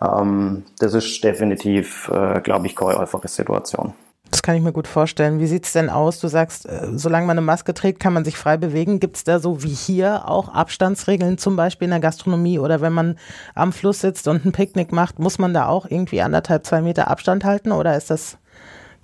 Ähm, 0.00 0.64
das 0.78 0.94
ist 0.94 1.22
definitiv, 1.24 2.10
äh, 2.12 2.40
glaube 2.40 2.66
ich, 2.66 2.76
keine 2.76 2.98
einfache 2.98 3.28
Situation. 3.28 3.94
Das 4.30 4.42
kann 4.42 4.56
ich 4.56 4.62
mir 4.62 4.72
gut 4.72 4.88
vorstellen. 4.88 5.38
Wie 5.38 5.46
sieht 5.46 5.66
es 5.66 5.72
denn 5.72 5.88
aus? 5.88 6.18
Du 6.18 6.28
sagst, 6.28 6.66
äh, 6.66 6.88
solange 6.94 7.26
man 7.26 7.38
eine 7.38 7.46
Maske 7.46 7.74
trägt, 7.74 8.00
kann 8.00 8.12
man 8.12 8.24
sich 8.24 8.36
frei 8.36 8.56
bewegen. 8.56 8.98
Gibt 8.98 9.16
es 9.16 9.24
da 9.24 9.38
so 9.38 9.62
wie 9.62 9.68
hier 9.68 10.28
auch 10.28 10.48
Abstandsregeln, 10.48 11.38
zum 11.38 11.56
Beispiel 11.56 11.86
in 11.86 11.92
der 11.92 12.00
Gastronomie 12.00 12.58
oder 12.58 12.80
wenn 12.80 12.92
man 12.92 13.18
am 13.54 13.72
Fluss 13.72 14.00
sitzt 14.00 14.26
und 14.26 14.44
ein 14.44 14.52
Picknick 14.52 14.92
macht, 14.92 15.18
muss 15.18 15.38
man 15.38 15.54
da 15.54 15.68
auch 15.68 15.86
irgendwie 15.88 16.22
anderthalb, 16.22 16.66
zwei 16.66 16.82
Meter 16.82 17.08
Abstand 17.08 17.44
halten 17.44 17.72
oder 17.72 17.96
ist 17.96 18.10
das 18.10 18.38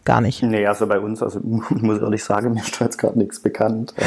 gar 0.05 0.21
nicht? 0.21 0.43
Nee, 0.43 0.67
also 0.67 0.87
bei 0.87 0.99
uns, 0.99 1.23
also 1.23 1.41
ich 1.71 1.83
muss 1.83 2.01
ehrlich 2.01 2.25
sagen, 2.25 2.53
mir 2.55 2.61
ist 2.61 2.81
jetzt 2.81 2.99
gerade 2.99 3.19
nichts 3.19 3.41
bekannt. 3.41 3.95
Äh, 3.97 4.05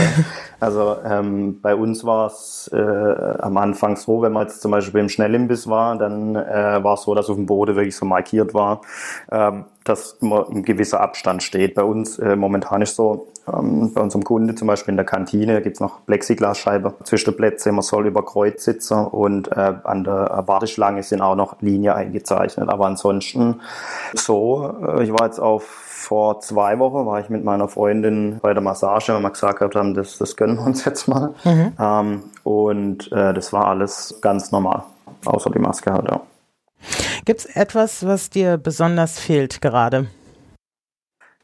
also 0.60 0.98
ähm, 1.06 1.62
bei 1.62 1.76
uns 1.76 2.04
war 2.04 2.28
es 2.28 2.70
äh, 2.74 2.78
am 2.78 3.58
Anfang 3.58 3.96
so, 3.96 4.22
wenn 4.22 4.34
man 4.34 4.48
jetzt 4.48 4.62
zum 4.62 4.72
Beispiel 4.72 5.02
im 5.02 5.10
Schnellimbiss 5.10 5.68
war, 5.68 5.98
dann 5.98 6.36
äh, 6.36 6.84
war 6.84 6.96
es 6.96 7.04
so, 7.04 7.16
dass 7.16 7.30
auf 7.30 7.36
dem 7.36 7.46
Boden 7.46 7.76
wirklich 7.76 7.96
so 7.96 8.06
markiert 8.06 8.54
war, 8.54 8.82
ähm, 9.32 9.66
dass 9.84 10.18
man 10.22 10.46
in 10.48 10.64
gewisser 10.64 11.02
Abstand 11.02 11.44
steht. 11.44 11.76
Bei 11.76 11.84
uns 11.84 12.18
äh, 12.20 12.36
momentan 12.36 12.82
ist 12.82 12.96
so, 12.96 13.28
ähm, 13.52 13.94
bei 13.94 14.02
unserem 14.02 14.24
Kunde 14.24 14.56
zum 14.56 14.68
Beispiel 14.68 14.92
in 14.94 14.98
der 14.98 15.06
Kantine 15.06 15.62
gibt 15.62 15.78
es 15.78 15.80
noch 15.80 16.06
Plexiglasscheibe 16.06 16.96
zwischen 17.04 17.32
den 17.32 17.38
Plätzen, 17.38 17.76
man 17.76 17.84
soll 17.84 18.08
über 18.08 18.26
Kreuz 18.26 18.64
sitzen 18.64 19.06
und 19.06 19.52
äh, 19.52 19.74
an 19.84 20.04
der 20.04 20.44
Warteschlange 20.48 21.04
sind 21.04 21.22
auch 21.22 21.36
noch 21.36 21.62
Linie 21.62 21.96
eingezeichnet. 21.96 22.70
Aber 22.70 22.88
ansonsten 22.88 23.62
so, 24.14 24.76
äh, 24.88 25.04
ich 25.04 25.12
war 25.12 25.26
jetzt 25.26 25.40
auf 25.40 25.85
vor 26.06 26.40
zwei 26.40 26.78
Wochen 26.78 27.06
war 27.06 27.20
ich 27.20 27.30
mit 27.30 27.44
meiner 27.44 27.68
Freundin 27.68 28.40
bei 28.40 28.54
der 28.54 28.62
Massage, 28.62 29.14
weil 29.14 29.22
wir 29.22 29.32
gesagt 29.32 29.76
haben, 29.76 29.96
das, 29.96 30.18
das 30.20 30.36
gönnen 30.36 30.58
wir 30.58 30.66
uns 30.66 30.86
jetzt 30.86 31.08
mal. 31.08 31.34
Mhm. 31.44 31.74
Ähm, 31.80 32.24
und 32.44 33.12
äh, 33.12 33.34
das 33.34 33.52
war 33.52 33.68
alles 33.68 34.20
ganz 34.22 34.52
normal, 34.52 34.84
außer 35.26 35.50
die 35.50 35.60
Maske 35.60 35.92
halt, 35.92 36.10
ja. 36.10 36.22
Gibt 37.26 37.40
es 37.40 37.46
etwas, 37.48 38.06
was 38.06 38.30
dir 38.30 38.58
besonders 38.58 39.20
fehlt 39.20 39.62
gerade? 39.62 40.08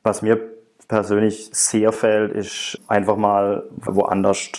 Was 0.04 0.22
mir 0.22 0.40
persönlich 0.88 1.50
sehr 1.52 1.92
fehlt, 1.92 2.32
ist 2.32 2.80
einfach 2.88 3.18
mal 3.18 3.64
woanders 3.78 4.52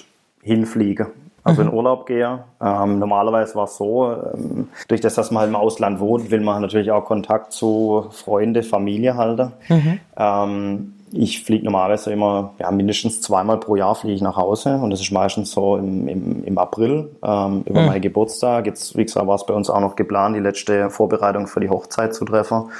hinfliegen 0.42 1.06
also 1.44 1.62
in 1.62 1.68
mhm. 1.68 1.74
Urlaub 1.74 2.06
gehe. 2.06 2.44
Ähm, 2.60 2.98
normalerweise 2.98 3.54
war 3.54 3.64
es 3.64 3.76
so, 3.76 4.12
ähm, 4.12 4.68
durch 4.88 5.00
das, 5.00 5.14
dass 5.14 5.30
man 5.30 5.42
halt 5.42 5.50
im 5.50 5.56
Ausland 5.56 5.98
wohnt, 6.00 6.30
will 6.30 6.40
man 6.40 6.62
natürlich 6.62 6.90
auch 6.90 7.04
Kontakt 7.04 7.52
zu 7.52 8.06
Freunde, 8.10 8.62
Familie 8.62 9.16
halten. 9.16 9.52
Mhm. 9.68 10.00
Ähm, 10.16 10.94
ich 11.12 11.44
fliege 11.44 11.64
normalerweise 11.64 12.12
immer 12.12 12.54
ja, 12.58 12.70
mindestens 12.70 13.20
zweimal 13.20 13.58
pro 13.58 13.76
Jahr 13.76 13.94
fliege 13.94 14.14
ich 14.14 14.22
nach 14.22 14.36
Hause 14.36 14.76
und 14.76 14.90
das 14.90 15.00
ist 15.00 15.10
meistens 15.10 15.50
so 15.50 15.76
im, 15.76 16.08
im, 16.08 16.44
im 16.44 16.58
April 16.58 17.10
ähm, 17.22 17.62
über 17.66 17.80
mhm. 17.80 17.86
meinen 17.86 18.00
Geburtstag. 18.00 18.66
Jetzt, 18.66 18.96
wie 18.96 19.04
gesagt, 19.04 19.26
war 19.26 19.34
es 19.34 19.46
bei 19.46 19.54
uns 19.54 19.70
auch 19.70 19.80
noch 19.80 19.96
geplant, 19.96 20.36
die 20.36 20.40
letzte 20.40 20.90
Vorbereitung 20.90 21.46
für 21.46 21.60
die 21.60 21.68
Hochzeit 21.68 22.14
zu 22.14 22.24
treffen. 22.24 22.70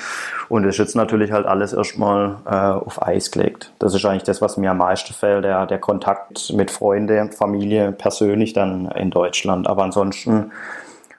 Und 0.49 0.65
das 0.65 0.75
ist 0.75 0.79
jetzt 0.79 0.97
natürlich 0.97 1.33
halt 1.33 1.47
alles 1.47 1.73
erstmal 1.73 2.37
äh, 2.47 2.55
auf 2.55 3.03
Eis 3.03 3.31
gelegt. 3.31 3.73
Das 3.79 3.95
ist 3.95 4.05
eigentlich 4.05 4.25
das, 4.25 4.41
was 4.41 4.57
mir 4.57 4.71
am 4.71 4.79
meisten 4.79 5.13
fällt, 5.13 5.45
der, 5.45 5.67
der 5.67 5.79
Kontakt 5.79 6.53
mit 6.55 6.71
Freunde, 6.71 7.31
Familie, 7.33 7.93
persönlich 7.93 8.53
dann 8.53 8.91
in 8.93 9.11
Deutschland. 9.11 9.67
Aber 9.67 9.83
ansonsten 9.83 10.51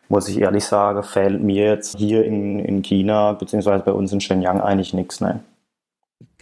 muss 0.10 0.28
ich 0.28 0.41
ehrlich 0.41 0.65
sagen, 0.65 1.02
fehlt 1.04 1.41
mir 1.41 1.65
jetzt 1.65 1.97
hier 1.97 2.23
in, 2.26 2.60
in 2.60 2.82
China, 2.82 3.34
beziehungsweise 3.34 3.84
bei 3.84 3.91
uns 3.91 4.12
in 4.12 4.21
Shenyang 4.21 4.62
eigentlich 4.62 4.93
nichts. 4.93 5.21
Ne? 5.21 5.39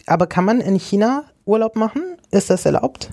Aber 0.06 0.26
kann 0.26 0.44
man 0.44 0.60
in 0.60 0.78
China 0.78 1.24
Urlaub 1.44 1.76
machen? 1.76 2.16
Ist 2.30 2.50
das 2.50 2.66
erlaubt? 2.66 3.10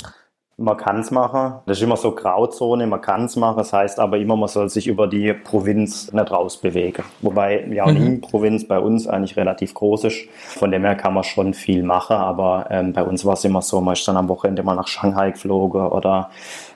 Man 0.62 0.76
kann 0.76 1.00
es 1.00 1.10
machen. 1.10 1.62
Das 1.68 1.78
ist 1.78 1.84
immer 1.84 1.96
so 1.96 2.14
Grauzone, 2.14 2.86
man 2.86 3.00
kann 3.00 3.24
es 3.26 3.38
machen. 3.38 3.58
Das 3.60 3.72
heißt 3.72 3.98
aber 3.98 4.18
immer, 4.18 4.36
man 4.36 4.50
soll 4.50 4.68
sich 4.68 4.88
über 4.88 5.08
die 5.08 5.32
Provinz 5.32 6.12
nicht 6.12 6.32
rausbewegen. 6.32 7.06
Wobei 7.22 7.64
Liaoning-Provinz 7.66 8.64
mhm. 8.64 8.68
bei 8.68 8.80
uns 8.80 9.08
eigentlich 9.08 9.38
relativ 9.38 9.74
groß 9.74 10.04
ist. 10.04 10.28
Von 10.36 10.72
dem 10.72 10.84
her 10.84 10.96
kann 10.96 11.14
man 11.14 11.24
schon 11.24 11.54
viel 11.54 11.82
machen. 11.82 12.18
Aber 12.18 12.68
ähm, 12.72 12.92
bei 12.92 13.04
uns 13.04 13.24
war 13.24 13.36
es 13.36 13.46
immer 13.46 13.62
so, 13.62 13.80
man 13.80 13.94
ist 13.94 14.06
dann 14.06 14.18
am 14.18 14.28
Wochenende 14.28 14.62
mal 14.64 14.76
nach 14.76 14.88
Shanghai 14.88 15.32
geflogen 15.32 15.88
oder 15.88 16.30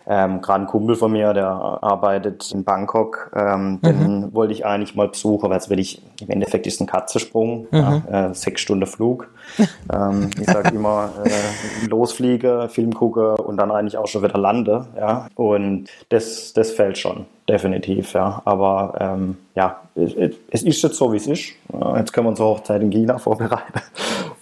ähm, 0.08 0.42
Gerade 0.42 0.64
ein 0.64 0.68
Kumpel 0.68 0.96
von 0.96 1.12
mir, 1.12 1.34
der 1.34 1.48
arbeitet 1.48 2.52
in 2.52 2.64
Bangkok, 2.64 3.32
ähm, 3.36 3.80
den 3.82 4.20
mhm. 4.20 4.34
wollte 4.34 4.54
ich 4.54 4.66
eigentlich 4.66 4.96
mal 4.96 5.08
besuchen, 5.08 5.50
weil 5.50 5.58
es 5.58 5.70
wirklich, 5.70 6.02
im 6.22 6.30
Endeffekt 6.30 6.68
ist 6.68 6.82
ein 6.82 6.88
Katzensprung, 6.88 7.68
mhm. 7.72 8.04
ja, 8.12 8.30
äh, 8.30 8.34
sechs 8.34 8.62
Stunden 8.62 8.86
Flug. 8.86 9.30
ähm, 9.94 10.30
ich 10.40 10.46
sage 10.46 10.76
immer, 10.76 11.12
äh, 11.24 11.86
losfliege, 11.88 12.68
Film 12.70 12.94
gucke 12.94 13.36
und 13.36 13.58
dann 13.58 13.72
eigentlich 13.72 13.98
auch 13.98 14.08
schon 14.08 14.24
wieder 14.24 14.38
lande. 14.38 14.88
Ja? 14.98 15.28
Und 15.36 15.86
das, 16.10 16.54
das 16.54 16.72
fällt 16.72 16.98
schon, 16.98 17.26
definitiv. 17.48 18.14
Ja. 18.14 18.42
Aber 18.46 18.96
ähm, 19.00 19.38
ja, 19.56 19.82
es, 19.96 20.14
es 20.50 20.64
ist 20.64 20.82
jetzt 20.82 20.96
so, 20.96 21.12
wie 21.14 21.18
es 21.18 21.28
ist. 21.28 21.54
Jetzt 21.96 22.14
können 22.14 22.26
wir 22.26 22.30
unsere 22.30 22.50
Hochzeit 22.50 22.82
in 22.82 22.90
China 22.90 23.18
vorbereiten. 23.18 23.82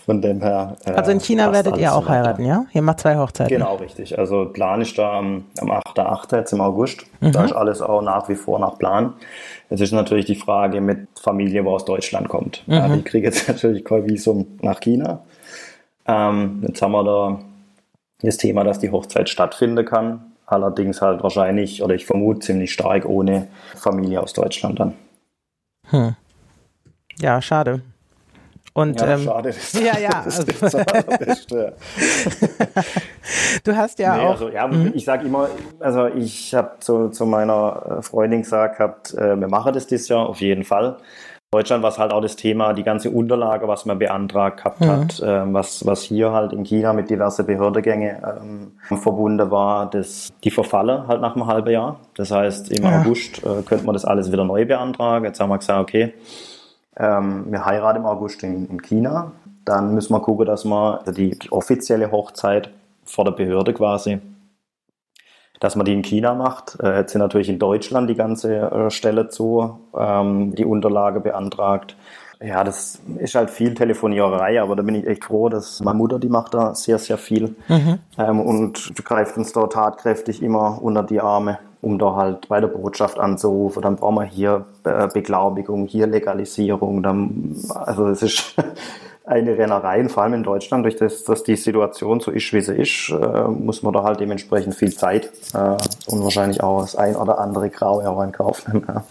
Von 0.05 0.21
dem 0.21 0.41
her. 0.41 0.77
Äh, 0.85 0.91
also 0.91 1.11
in 1.11 1.19
China 1.19 1.51
werdet 1.51 1.77
ihr 1.77 1.93
auch 1.93 2.07
heiraten, 2.09 2.43
ja? 2.43 2.65
Ihr 2.73 2.81
macht 2.81 3.01
zwei 3.01 3.17
Hochzeiten. 3.17 3.55
Genau, 3.55 3.75
richtig. 3.75 4.17
Also 4.17 4.45
Plan 4.45 4.81
ist 4.81 4.97
da 4.97 5.19
am, 5.19 5.45
am 5.59 5.69
8.8. 5.69 6.37
jetzt 6.37 6.53
im 6.53 6.61
August. 6.61 7.05
Mhm. 7.19 7.31
Da 7.31 7.45
ist 7.45 7.53
alles 7.53 7.81
auch 7.81 8.01
nach 8.01 8.27
wie 8.27 8.35
vor 8.35 8.59
nach 8.59 8.77
Plan. 8.79 9.13
Jetzt 9.69 9.81
ist 9.81 9.91
natürlich 9.91 10.25
die 10.25 10.35
Frage 10.35 10.81
mit 10.81 11.07
Familie, 11.19 11.63
wo 11.65 11.71
aus 11.71 11.85
Deutschland 11.85 12.29
kommt. 12.29 12.63
Mhm. 12.67 12.73
Ja, 12.73 12.87
die 12.87 13.03
kriege 13.03 13.27
jetzt 13.27 13.47
natürlich 13.47 13.85
kein 13.85 14.07
Visum 14.07 14.47
nach 14.61 14.79
China. 14.79 15.21
Ähm, 16.07 16.63
jetzt 16.67 16.81
haben 16.81 16.93
wir 16.93 17.03
da 17.03 17.39
das 18.21 18.37
Thema, 18.37 18.63
dass 18.63 18.79
die 18.79 18.91
Hochzeit 18.91 19.29
stattfinden 19.29 19.85
kann. 19.85 20.33
Allerdings 20.45 21.01
halt 21.01 21.23
wahrscheinlich, 21.23 21.81
oder 21.81 21.95
ich 21.95 22.05
vermute 22.05 22.39
ziemlich 22.41 22.73
stark 22.73 23.05
ohne 23.05 23.47
Familie 23.75 24.21
aus 24.21 24.33
Deutschland 24.33 24.79
dann. 24.79 24.93
Hm. 25.89 26.15
Ja, 27.19 27.41
schade. 27.41 27.81
Und, 28.73 29.01
ja, 29.01 29.15
ähm, 29.15 29.23
schade. 29.23 29.53
Ja, 29.73 29.99
ja. 29.99 30.23
Also, 30.23 30.43
du 33.63 33.75
hast 33.75 33.99
ja 33.99 34.15
nee, 34.15 34.23
auch. 34.23 34.31
Also, 34.31 34.47
ja, 34.49 34.65
mhm. 34.67 34.93
ich 34.95 35.03
sage 35.03 35.25
immer, 35.25 35.49
also 35.79 36.07
ich 36.07 36.55
habe 36.55 36.71
zu, 36.79 37.09
zu 37.09 37.25
meiner 37.25 37.97
äh, 37.99 38.01
Freundin 38.01 38.43
gesagt 38.43 38.77
gehabt, 38.77 39.13
äh, 39.13 39.37
wir 39.37 39.49
machen 39.49 39.73
das 39.73 39.87
dieses 39.87 40.07
Jahr 40.07 40.25
auf 40.27 40.39
jeden 40.39 40.63
Fall. 40.63 40.95
Deutschland 41.53 41.83
war 41.83 41.89
es 41.89 41.99
halt 41.99 42.13
auch 42.13 42.21
das 42.21 42.37
Thema, 42.37 42.71
die 42.71 42.83
ganze 42.83 43.09
Unterlage, 43.09 43.67
was 43.67 43.85
man 43.85 43.99
beantragt 43.99 44.59
gehabt 44.59 44.79
mhm. 44.79 44.87
hat, 44.87 45.21
ähm, 45.21 45.53
was, 45.53 45.85
was 45.85 46.03
hier 46.03 46.31
halt 46.31 46.53
in 46.53 46.63
China 46.63 46.93
mit 46.93 47.09
diverse 47.09 47.43
Behördegänge 47.43 48.39
ähm, 48.41 48.71
verbunden 48.97 49.51
war, 49.51 49.89
das, 49.89 50.31
die 50.45 50.51
verfalle 50.51 51.09
halt 51.09 51.19
nach 51.19 51.35
einem 51.35 51.47
halben 51.47 51.71
Jahr. 51.71 51.99
Das 52.15 52.31
heißt, 52.31 52.71
im 52.71 52.85
ja. 52.85 53.01
August 53.01 53.39
äh, 53.39 53.63
könnte 53.63 53.85
man 53.85 53.91
das 53.91 54.05
alles 54.05 54.31
wieder 54.31 54.45
neu 54.45 54.65
beantragen. 54.65 55.25
Jetzt 55.25 55.41
haben 55.41 55.49
wir 55.49 55.57
gesagt, 55.57 55.81
okay, 55.81 56.13
ähm, 56.97 57.45
wir 57.49 57.65
heiraten 57.65 57.99
im 57.99 58.05
August 58.05 58.43
in, 58.43 58.67
in, 58.67 58.81
China. 58.81 59.31
Dann 59.65 59.93
müssen 59.93 60.13
wir 60.13 60.19
gucken, 60.21 60.45
dass 60.45 60.65
wir 60.65 61.03
die, 61.07 61.37
die 61.37 61.51
offizielle 61.51 62.11
Hochzeit 62.11 62.71
vor 63.05 63.25
der 63.25 63.31
Behörde 63.31 63.73
quasi 63.73 64.19
dass 65.61 65.75
man 65.75 65.85
die 65.85 65.93
in 65.93 66.01
China 66.01 66.33
macht. 66.33 66.77
Äh, 66.81 66.97
jetzt 66.97 67.13
sind 67.13 67.21
natürlich 67.21 67.47
in 67.47 67.59
Deutschland 67.59 68.09
die 68.09 68.15
ganze 68.15 68.55
äh, 68.55 68.89
Stelle 68.89 69.29
zu, 69.29 69.79
ähm, 69.95 70.53
die 70.55 70.65
Unterlage 70.65 71.21
beantragt. 71.21 71.95
Ja, 72.43 72.63
das 72.63 72.99
ist 73.19 73.35
halt 73.35 73.51
viel 73.51 73.75
Telefoniererei, 73.75 74.59
aber 74.59 74.75
da 74.75 74.81
bin 74.81 74.95
ich 74.95 75.05
echt 75.05 75.25
froh, 75.25 75.49
dass 75.49 75.79
meine 75.81 75.97
Mutter, 75.99 76.17
die 76.17 76.29
macht 76.29 76.55
da 76.55 76.73
sehr, 76.73 76.97
sehr 76.97 77.19
viel 77.19 77.55
mhm. 77.67 77.99
ähm, 78.17 78.41
und 78.41 78.91
greift 79.05 79.37
uns 79.37 79.53
da 79.53 79.67
tatkräftig 79.67 80.41
immer 80.41 80.81
unter 80.81 81.03
die 81.03 81.21
Arme, 81.21 81.59
um 81.81 81.97
da 81.97 82.15
halt 82.15 82.47
bei 82.47 82.59
der 82.59 82.67
Botschaft 82.67 83.19
anzurufen. 83.19 83.81
Dann 83.81 83.95
brauchen 83.95 84.15
wir 84.15 84.23
hier 84.23 84.65
äh, 84.83 85.07
Beglaubigung, 85.07 85.87
hier 85.87 86.07
Legalisierung. 86.07 87.01
Dann, 87.01 87.55
also 87.73 88.07
es 88.07 88.21
ist 88.21 88.55
eine 89.23 89.55
Rennerei, 89.55 90.07
vor 90.09 90.23
allem 90.23 90.33
in 90.33 90.43
Deutschland, 90.43 90.83
durch 90.83 90.95
das, 90.95 91.23
dass 91.23 91.43
die 91.43 91.55
Situation 91.55 92.19
so 92.19 92.31
ist, 92.31 92.51
wie 92.53 92.61
sie 92.61 92.75
ist, 92.75 93.09
äh, 93.09 93.47
muss 93.47 93.83
man 93.83 93.93
da 93.93 94.03
halt 94.03 94.19
dementsprechend 94.19 94.73
viel 94.73 94.91
Zeit 94.93 95.31
äh, 95.53 95.77
und 96.07 96.23
wahrscheinlich 96.23 96.63
auch 96.63 96.81
das 96.81 96.95
ein 96.95 97.15
oder 97.15 97.39
andere 97.39 97.69
Graue 97.69 98.09
auch 98.09 98.21
in 98.23 98.31
Kauf 98.31 98.67
nehmen. 98.67 98.85
Ja. 98.87 99.03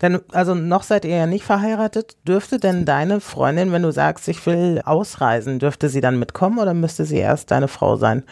Denn, 0.00 0.20
also 0.32 0.54
noch 0.54 0.82
seid 0.82 1.04
ihr 1.04 1.16
ja 1.16 1.26
nicht 1.26 1.44
verheiratet. 1.44 2.16
Dürfte 2.26 2.58
denn 2.58 2.84
deine 2.84 3.20
Freundin, 3.20 3.70
wenn 3.72 3.82
du 3.82 3.92
sagst, 3.92 4.26
ich 4.26 4.44
will 4.46 4.82
ausreisen, 4.84 5.60
dürfte 5.60 5.88
sie 5.88 6.00
dann 6.00 6.18
mitkommen 6.18 6.58
oder 6.58 6.74
müsste 6.74 7.04
sie 7.04 7.18
erst 7.18 7.52
deine 7.52 7.68
Frau 7.68 7.96
sein? 7.96 8.24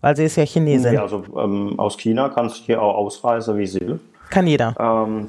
Weil 0.00 0.16
sie 0.16 0.24
ist 0.24 0.36
ja 0.36 0.44
Chinesin. 0.44 0.94
Ja, 0.94 1.02
also 1.02 1.24
ähm, 1.36 1.78
aus 1.78 1.98
China 1.98 2.30
kannst 2.30 2.60
du 2.60 2.64
hier 2.64 2.82
auch 2.82 2.94
ausreisen, 2.94 3.58
wie 3.58 3.66
sie 3.66 3.80
will. 3.80 4.00
Kann 4.30 4.46
jeder. 4.46 4.74
Ähm, 4.78 5.28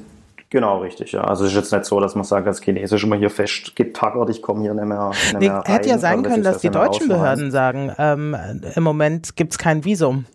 Genau, 0.52 0.80
richtig, 0.80 1.12
ja. 1.12 1.22
Also 1.22 1.46
es 1.46 1.52
ist 1.52 1.56
jetzt 1.56 1.72
nicht 1.72 1.86
so, 1.86 1.98
dass 1.98 2.14
man 2.14 2.24
sagt, 2.24 2.46
als 2.46 2.60
Chinesisch 2.60 3.02
immer 3.04 3.16
hier 3.16 3.30
fest 3.30 3.74
getackert, 3.74 4.28
ich 4.28 4.42
komme 4.42 4.60
hier 4.60 4.74
nicht 4.74 4.84
mehr, 4.84 5.08
nicht 5.08 5.32
nee, 5.32 5.48
mehr. 5.48 5.62
Hätte 5.64 5.88
ja 5.88 5.96
sein 5.96 6.18
also 6.18 6.28
können, 6.28 6.42
dass 6.42 6.58
die 6.58 6.68
deutschen 6.68 7.08
Behörden 7.08 7.50
sagen, 7.50 7.90
ähm, 7.96 8.36
im 8.74 8.82
Moment 8.82 9.34
gibt 9.34 9.52
es 9.52 9.58
kein 9.58 9.86
Visum. 9.86 10.26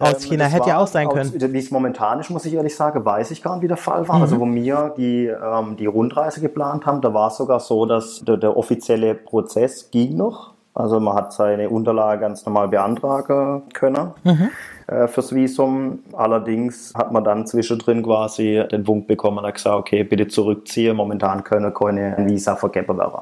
Aus 0.00 0.24
ähm, 0.24 0.30
China 0.30 0.46
hätte 0.46 0.70
ja 0.70 0.78
auch 0.78 0.88
sein 0.88 1.08
können. 1.08 1.32
Wie 1.32 1.56
es 1.56 1.70
momentan 1.70 2.18
ist, 2.18 2.30
muss 2.30 2.46
ich 2.46 2.54
ehrlich 2.54 2.74
sagen, 2.74 3.04
weiß 3.04 3.30
ich 3.30 3.44
gar 3.44 3.54
nicht, 3.54 3.62
wie 3.62 3.68
der 3.68 3.76
Fall 3.76 4.08
war. 4.08 4.16
Mhm. 4.16 4.22
Also 4.22 4.40
wo 4.40 4.46
wir 4.46 4.92
die, 4.96 5.26
ähm, 5.26 5.76
die 5.76 5.86
Rundreise 5.86 6.40
geplant 6.40 6.84
haben, 6.84 7.00
da 7.00 7.14
war 7.14 7.28
es 7.28 7.36
sogar 7.36 7.60
so, 7.60 7.86
dass 7.86 8.24
der, 8.24 8.38
der 8.38 8.56
offizielle 8.56 9.14
Prozess 9.14 9.88
ging 9.92 10.16
noch. 10.16 10.55
Also 10.76 11.00
man 11.00 11.14
hat 11.16 11.32
seine 11.32 11.68
Unterlage 11.68 12.20
ganz 12.20 12.46
normal 12.46 12.68
beantragen 12.68 13.62
können. 13.72 14.12
Mhm 14.22 14.50
äh, 14.86 15.08
fürs 15.08 15.34
Visum. 15.34 16.00
Allerdings 16.12 16.92
hat 16.94 17.12
man 17.12 17.24
dann 17.24 17.46
zwischendrin 17.46 18.02
quasi 18.02 18.62
den 18.70 18.84
Punkt 18.84 19.06
bekommen 19.06 19.38
und 19.38 19.46
hat 19.46 19.54
gesagt, 19.54 19.76
okay, 19.76 20.04
bitte 20.04 20.28
zurückziehen. 20.28 20.96
Momentan 20.96 21.44
können 21.44 21.72
keine 21.74 22.16
Visa 22.18 22.56
vergeben 22.56 22.98
werden. 22.98 23.20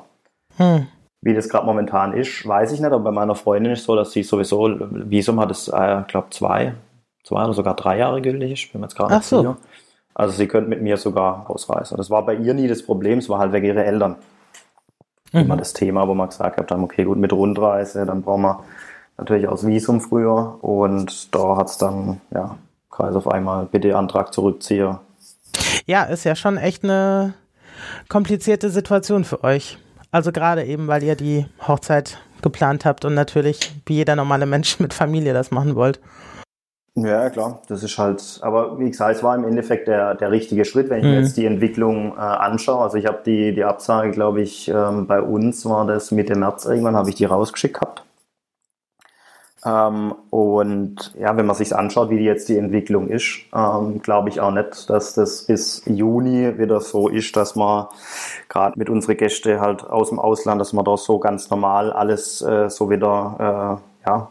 Hm. 0.56 0.86
Wie 1.22 1.34
das 1.34 1.48
gerade 1.48 1.64
momentan 1.64 2.12
ist, 2.12 2.46
weiß 2.46 2.72
ich 2.72 2.80
nicht, 2.80 2.92
aber 2.92 3.02
bei 3.02 3.10
meiner 3.10 3.34
Freundin 3.34 3.72
ist 3.72 3.80
es 3.80 3.86
so, 3.86 3.96
dass 3.96 4.12
sie 4.12 4.22
sowieso, 4.22 4.68
Visum 4.90 5.40
hat 5.40 5.50
es, 5.50 5.68
äh, 5.68 6.00
ich 6.02 6.06
glaube, 6.06 6.28
zwei, 6.30 6.74
zwei 7.22 7.44
oder 7.44 7.54
sogar 7.54 7.74
drei 7.74 7.98
Jahre 7.98 8.20
gültig. 8.20 8.52
Ich 8.52 8.72
bin 8.72 8.82
jetzt 8.82 8.94
gerade 8.94 9.14
nicht 9.14 9.24
so. 9.24 9.38
sicher. 9.38 9.56
Also 10.14 10.34
sie 10.36 10.46
könnte 10.46 10.68
mit 10.68 10.82
mir 10.82 10.96
sogar 10.96 11.50
ausreisen. 11.50 11.96
Das 11.96 12.10
war 12.10 12.24
bei 12.24 12.34
ihr 12.34 12.54
nie 12.54 12.68
das 12.68 12.84
Problem, 12.84 13.18
es 13.18 13.28
war 13.28 13.38
halt 13.38 13.52
wegen 13.52 13.66
ihrer 13.66 13.84
Eltern. 13.84 14.16
Mhm. 15.34 15.40
Immer 15.40 15.56
das 15.56 15.72
Thema, 15.72 16.08
wo 16.08 16.14
man 16.14 16.28
gesagt 16.28 16.58
hat, 16.58 16.72
okay, 16.72 17.04
gut, 17.04 17.18
mit 17.18 17.32
Rundreise, 17.32 18.06
dann 18.06 18.22
brauchen 18.22 18.42
wir 18.42 18.64
natürlich 19.18 19.48
aus 19.48 19.66
Visum 19.66 20.00
früher 20.00 20.58
und 20.62 21.34
da 21.34 21.56
hat 21.56 21.68
es 21.68 21.78
dann, 21.78 22.20
ja, 22.32 22.56
Kreis 22.90 23.16
auf 23.16 23.28
einmal, 23.28 23.66
bitte 23.66 23.96
Antrag 23.96 24.32
zurückziehe. 24.32 25.00
Ja, 25.86 26.04
ist 26.04 26.24
ja 26.24 26.36
schon 26.36 26.56
echt 26.56 26.84
eine 26.84 27.34
komplizierte 28.08 28.70
Situation 28.70 29.24
für 29.24 29.42
euch. 29.42 29.78
Also 30.12 30.30
gerade 30.30 30.64
eben, 30.64 30.86
weil 30.86 31.02
ihr 31.02 31.16
die 31.16 31.46
Hochzeit 31.66 32.18
geplant 32.40 32.84
habt 32.84 33.04
und 33.04 33.14
natürlich 33.14 33.72
wie 33.86 33.94
jeder 33.94 34.14
normale 34.14 34.46
Mensch 34.46 34.78
mit 34.78 34.94
Familie 34.94 35.34
das 35.34 35.50
machen 35.50 35.74
wollt. 35.74 36.00
Ja, 36.96 37.28
klar, 37.28 37.60
das 37.66 37.82
ist 37.82 37.98
halt, 37.98 38.38
aber 38.42 38.78
wie 38.78 38.88
gesagt, 38.88 39.16
es 39.16 39.22
war 39.24 39.34
im 39.34 39.44
Endeffekt 39.44 39.88
der, 39.88 40.14
der 40.14 40.30
richtige 40.30 40.64
Schritt, 40.64 40.90
wenn 40.90 40.98
ich 40.98 41.04
mir 41.04 41.16
mhm. 41.18 41.24
jetzt 41.24 41.36
die 41.36 41.44
Entwicklung 41.44 42.12
äh, 42.12 42.20
anschaue. 42.20 42.84
Also 42.84 42.98
ich 42.98 43.06
habe 43.06 43.18
die, 43.26 43.52
die 43.52 43.64
Absage, 43.64 44.12
glaube 44.12 44.42
ich, 44.42 44.68
ähm, 44.68 45.08
bei 45.08 45.20
uns 45.20 45.66
war 45.66 45.86
das 45.86 46.12
Mitte 46.12 46.36
März 46.36 46.66
irgendwann, 46.66 46.94
habe 46.94 47.10
ich 47.10 47.16
die 47.16 47.24
rausgeschickt 47.24 47.74
gehabt. 47.74 48.04
Ähm, 49.64 50.14
und 50.30 51.12
ja, 51.18 51.36
wenn 51.36 51.46
man 51.46 51.56
sich 51.56 51.74
anschaut, 51.74 52.10
wie 52.10 52.18
jetzt 52.18 52.48
die 52.48 52.58
Entwicklung 52.58 53.08
ist, 53.08 53.40
ähm, 53.52 54.00
glaube 54.00 54.28
ich 54.28 54.40
auch 54.40 54.52
nicht, 54.52 54.88
dass 54.88 55.14
das 55.14 55.46
bis 55.46 55.82
Juni 55.86 56.58
wieder 56.58 56.80
so 56.80 57.08
ist, 57.08 57.34
dass 57.34 57.56
man 57.56 57.86
gerade 58.48 58.78
mit 58.78 58.90
unseren 58.90 59.16
Gästen 59.16 59.60
halt 59.60 59.84
aus 59.84 60.10
dem 60.10 60.20
Ausland, 60.20 60.60
dass 60.60 60.72
man 60.72 60.84
da 60.84 60.96
so 60.96 61.18
ganz 61.18 61.50
normal 61.50 61.92
alles 61.92 62.42
äh, 62.42 62.68
so 62.70 62.90
wieder 62.90 63.80
äh, 63.80 63.93
ja, 64.06 64.28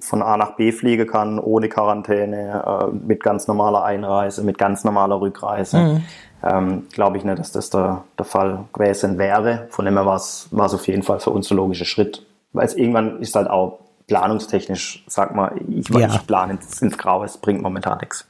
von 0.00 0.22
A 0.22 0.36
nach 0.36 0.56
B 0.56 0.72
fliegen 0.72 1.06
kann, 1.06 1.38
ohne 1.38 1.68
Quarantäne, 1.68 2.64
äh, 2.66 2.94
mit 2.94 3.22
ganz 3.22 3.46
normaler 3.46 3.84
Einreise, 3.84 4.42
mit 4.42 4.58
ganz 4.58 4.84
normaler 4.84 5.20
Rückreise. 5.20 5.78
Mhm. 5.78 6.04
Ähm, 6.42 6.86
glaube 6.92 7.18
ich 7.18 7.24
nicht, 7.24 7.38
dass 7.38 7.52
das 7.52 7.68
der, 7.68 8.04
der 8.18 8.24
Fall 8.24 8.64
gewesen 8.72 9.18
wäre. 9.18 9.66
Von 9.68 9.84
dem 9.84 9.94
her 9.94 10.06
war 10.06 10.16
es 10.16 10.48
auf 10.52 10.88
jeden 10.88 11.02
Fall 11.02 11.20
für 11.20 11.30
uns 11.30 11.50
ein 11.50 11.56
logischer 11.56 11.84
Schritt. 11.84 12.24
Weil 12.52 12.64
es 12.64 12.74
irgendwann 12.74 13.20
ist 13.20 13.36
halt 13.36 13.48
auch 13.50 13.80
planungstechnisch, 14.06 15.04
sag 15.06 15.34
mal, 15.34 15.52
ich, 15.68 15.88
ja. 15.90 16.08
ich 16.08 16.26
plane 16.26 16.54
ins, 16.54 16.80
ins 16.82 16.98
Graue, 16.98 17.26
es 17.26 17.36
bringt 17.36 17.62
momentan 17.62 17.98
nichts. 17.98 18.26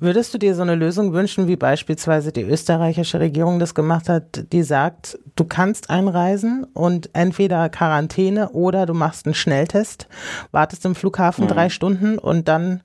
Würdest 0.00 0.34
du 0.34 0.38
dir 0.38 0.54
so 0.54 0.62
eine 0.62 0.74
Lösung 0.74 1.12
wünschen, 1.12 1.46
wie 1.46 1.56
beispielsweise 1.56 2.32
die 2.32 2.42
österreichische 2.42 3.20
Regierung 3.20 3.58
das 3.58 3.74
gemacht 3.74 4.08
hat, 4.08 4.52
die 4.52 4.62
sagt, 4.62 5.18
du 5.36 5.44
kannst 5.44 5.90
einreisen 5.90 6.66
und 6.74 7.10
entweder 7.12 7.68
Quarantäne 7.68 8.50
oder 8.50 8.86
du 8.86 8.94
machst 8.94 9.26
einen 9.26 9.34
Schnelltest, 9.34 10.08
wartest 10.50 10.84
im 10.84 10.94
Flughafen 10.94 11.44
mhm. 11.44 11.48
drei 11.48 11.68
Stunden 11.68 12.18
und 12.18 12.48
dann 12.48 12.82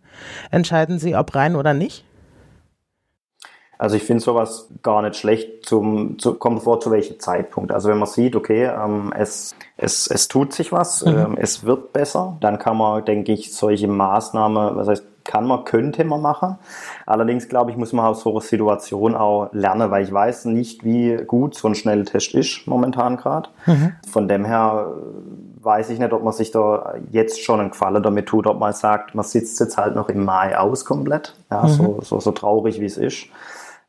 entscheiden 0.51 0.99
sie, 0.99 1.15
ob 1.15 1.33
rein 1.35 1.55
oder 1.55 1.73
nicht? 1.73 2.03
Also 3.79 3.95
ich 3.95 4.03
finde 4.03 4.23
sowas 4.23 4.69
gar 4.81 5.03
nicht 5.03 5.17
schlecht, 5.17 5.65
zum, 5.65 6.17
zu, 6.17 6.33
kommt 6.33 6.63
vor 6.63 6.79
zu 6.79 6.89
welchem 6.89 7.19
Zeitpunkt. 7.19 7.71
Also 7.71 7.89
wenn 7.89 7.99
man 7.99 8.07
sieht, 8.07 8.35
okay, 8.35 8.65
ähm, 8.65 9.13
es, 9.15 9.55
es, 9.77 10.07
es 10.07 10.27
tut 10.27 10.53
sich 10.53 10.71
was, 10.71 11.05
mhm. 11.05 11.17
ähm, 11.17 11.37
es 11.39 11.63
wird 11.63 11.93
besser, 11.93 12.37
dann 12.41 12.57
kann 12.57 12.77
man, 12.77 13.05
denke 13.05 13.33
ich, 13.33 13.53
solche 13.53 13.87
Maßnahmen, 13.87 14.75
was 14.75 14.87
heißt, 14.87 15.05
kann 15.27 15.45
man, 15.45 15.63
könnte 15.65 16.03
man 16.03 16.21
machen. 16.21 16.57
Allerdings, 17.05 17.47
glaube 17.47 17.69
ich, 17.69 17.77
muss 17.77 17.93
man 17.93 18.05
aus 18.05 18.21
so 18.21 18.31
einer 18.31 18.41
Situation 18.41 19.15
auch 19.15 19.49
lernen, 19.51 19.91
weil 19.91 20.03
ich 20.03 20.11
weiß 20.11 20.45
nicht, 20.45 20.83
wie 20.83 21.17
gut 21.27 21.53
so 21.53 21.67
ein 21.67 21.75
Schnelltest 21.75 22.33
ist 22.33 22.65
momentan 22.65 23.17
gerade. 23.17 23.49
Mhm. 23.67 23.93
Von 24.09 24.27
dem 24.27 24.45
her 24.45 24.93
weiß 25.61 25.89
ich 25.89 25.99
nicht, 25.99 26.13
ob 26.13 26.23
man 26.23 26.33
sich 26.33 26.51
da 26.51 26.95
jetzt 27.11 27.43
schon 27.43 27.59
einen 27.59 27.71
Gefallen 27.71 28.01
damit 28.01 28.27
tut, 28.27 28.47
ob 28.47 28.57
man 28.59 28.73
sagt, 28.73 29.13
man 29.13 29.25
sitzt 29.25 29.59
jetzt 29.59 29.77
halt 29.77 29.95
noch 29.95 30.09
im 30.09 30.25
Mai 30.25 30.57
aus 30.57 30.85
komplett, 30.85 31.35
ja, 31.51 31.63
mhm. 31.63 31.67
so, 31.67 31.99
so, 32.01 32.19
so 32.19 32.31
traurig 32.31 32.79
wie 32.79 32.85
es 32.85 32.97
ist 32.97 33.27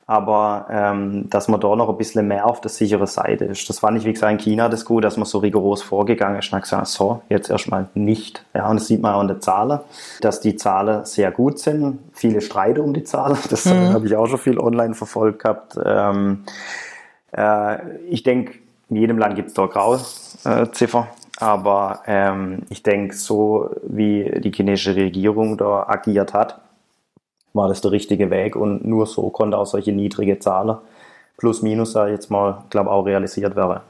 aber 0.09 0.67
ähm, 0.71 1.29
dass 1.29 1.49
man 1.49 1.61
da 1.61 1.77
noch 1.77 1.91
ein 1.91 1.99
bisschen 1.99 2.27
mehr 2.27 2.47
auf 2.47 2.63
der 2.63 2.71
sicheren 2.71 3.07
Seite 3.07 3.45
ist. 3.45 3.69
Das 3.69 3.81
fand 3.81 3.99
ich, 3.99 4.07
wie 4.07 4.15
gesagt, 4.15 4.33
in 4.33 4.39
China 4.39 4.71
das 4.71 4.87
gut, 4.87 5.05
dass 5.05 5.19
man 5.19 5.27
so 5.27 5.37
rigoros 5.37 5.83
vorgegangen 5.83 6.39
ist 6.39 6.51
und 6.51 6.57
hat 6.57 6.63
gesagt, 6.63 6.87
so, 6.87 7.21
jetzt 7.29 7.51
erstmal 7.51 7.89
nicht. 7.93 8.43
Ja, 8.55 8.71
und 8.71 8.77
das 8.81 8.87
sieht 8.87 9.03
man 9.03 9.15
auch 9.15 9.21
in 9.21 9.29
den 9.29 9.43
Zahlen, 9.43 9.81
dass 10.23 10.41
die 10.41 10.57
Zahlen 10.57 11.05
sehr 11.05 11.31
gut 11.31 11.59
sind. 11.59 11.99
Viele 12.15 12.41
Streite 12.41 12.83
um 12.83 12.95
die 12.95 13.05
Zahlen, 13.05 13.37
das 13.51 13.67
mhm. 13.67 13.93
habe 13.93 14.07
ich 14.07 14.17
auch 14.17 14.27
schon 14.27 14.39
viel 14.39 14.59
online 14.59 14.95
verfolgt 14.95 15.43
gehabt. 15.43 15.79
Ähm, 15.85 16.45
äh, 17.37 17.77
ich 18.09 18.23
denke, 18.23 18.55
in 18.89 18.97
jedem 18.97 19.19
Land 19.19 19.37
gibt 19.37 19.49
es 19.49 19.55
da 19.55 19.67
Grauziffer. 19.67 21.01
Äh, 21.01 21.45
aber 21.45 22.01
ähm, 22.07 22.63
ich 22.71 22.83
denke, 22.83 23.15
so 23.15 23.71
wie 23.87 24.41
die 24.41 24.53
chinesische 24.53 24.97
Regierung 24.97 25.59
da 25.59 25.85
agiert 25.87 26.33
hat, 26.33 26.61
war 27.53 27.69
das 27.69 27.81
der 27.81 27.93
richtige 27.93 28.31
Weg 28.31 28.57
und 28.57 28.85
nur 28.85 29.07
so 29.07 29.31
konnte 29.31 29.59
auch 29.59 29.67
solche 29.67 29.93
niedrige 29.93 30.39
Zahlen 30.39 30.79
plus 31.37 31.63
minus, 31.63 31.93
sage 31.93 32.11
ich 32.11 32.15
jetzt 32.17 32.31
mal, 32.31 32.65
glaube 32.71 32.91
auch 32.91 33.05
realisiert 33.05 33.57
werden 33.57 33.81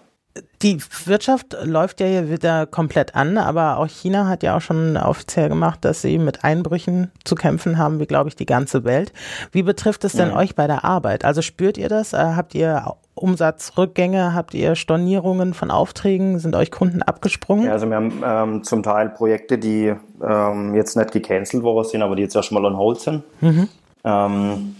die 0.62 0.78
Wirtschaft 1.04 1.56
läuft 1.62 2.00
ja 2.00 2.06
hier 2.06 2.30
wieder 2.30 2.66
komplett 2.66 3.14
an, 3.14 3.38
aber 3.38 3.78
auch 3.78 3.86
China 3.86 4.26
hat 4.26 4.42
ja 4.42 4.56
auch 4.56 4.60
schon 4.60 4.96
offiziell 4.96 5.48
gemacht, 5.48 5.84
dass 5.84 6.02
sie 6.02 6.18
mit 6.18 6.44
Einbrüchen 6.44 7.10
zu 7.24 7.34
kämpfen 7.34 7.78
haben, 7.78 8.00
wie 8.00 8.06
glaube 8.06 8.28
ich 8.28 8.36
die 8.36 8.46
ganze 8.46 8.84
Welt. 8.84 9.12
Wie 9.52 9.62
betrifft 9.62 10.04
es 10.04 10.12
denn 10.12 10.30
ja. 10.30 10.36
euch 10.36 10.54
bei 10.54 10.66
der 10.66 10.84
Arbeit? 10.84 11.24
Also 11.24 11.42
spürt 11.42 11.78
ihr 11.78 11.88
das? 11.88 12.12
Äh, 12.12 12.18
habt 12.36 12.54
ihr 12.54 12.94
Umsatzrückgänge? 13.14 14.34
Habt 14.34 14.54
ihr 14.54 14.74
Stornierungen 14.74 15.54
von 15.54 15.70
Aufträgen? 15.70 16.38
Sind 16.38 16.54
euch 16.56 16.70
Kunden 16.70 17.02
abgesprungen? 17.02 17.66
Ja, 17.66 17.72
also 17.72 17.88
wir 17.88 17.96
haben 17.96 18.22
ähm, 18.24 18.64
zum 18.64 18.82
Teil 18.82 19.10
Projekte, 19.10 19.58
die 19.58 19.94
ähm, 20.22 20.74
jetzt 20.74 20.96
nicht 20.96 21.12
gecancelt 21.12 21.62
worden 21.62 21.88
sind, 21.88 22.02
aber 22.02 22.16
die 22.16 22.22
jetzt 22.22 22.36
erstmal 22.36 22.64
on 22.64 22.76
hold 22.76 23.00
sind. 23.00 23.22
Mhm. 23.40 23.68
Ähm, 24.04 24.76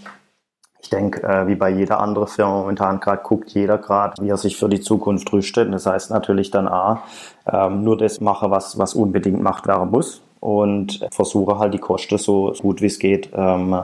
ich 0.80 0.90
denke, 0.90 1.22
äh, 1.22 1.46
wie 1.46 1.56
bei 1.56 1.70
jeder 1.70 2.00
anderen 2.00 2.28
Firma 2.28 2.52
momentan 2.52 3.00
gerade 3.00 3.22
guckt 3.22 3.50
jeder 3.50 3.78
gerade, 3.78 4.22
wie 4.22 4.28
er 4.28 4.36
sich 4.36 4.56
für 4.56 4.68
die 4.68 4.80
Zukunft 4.80 5.32
rüstet. 5.32 5.72
das 5.72 5.86
heißt 5.86 6.10
natürlich 6.10 6.50
dann 6.50 6.68
A, 6.68 7.02
ähm, 7.50 7.82
nur 7.82 7.96
das 7.96 8.20
mache, 8.20 8.50
was, 8.50 8.78
was 8.78 8.94
unbedingt 8.94 9.42
macht, 9.42 9.66
wer 9.66 9.76
er 9.76 9.86
muss 9.86 10.22
und 10.40 11.06
versuche 11.10 11.58
halt 11.58 11.74
die 11.74 11.78
Kosten 11.78 12.18
so 12.18 12.52
gut 12.60 12.80
wie 12.80 12.86
es 12.86 12.98
geht 12.98 13.30
ähm, 13.34 13.82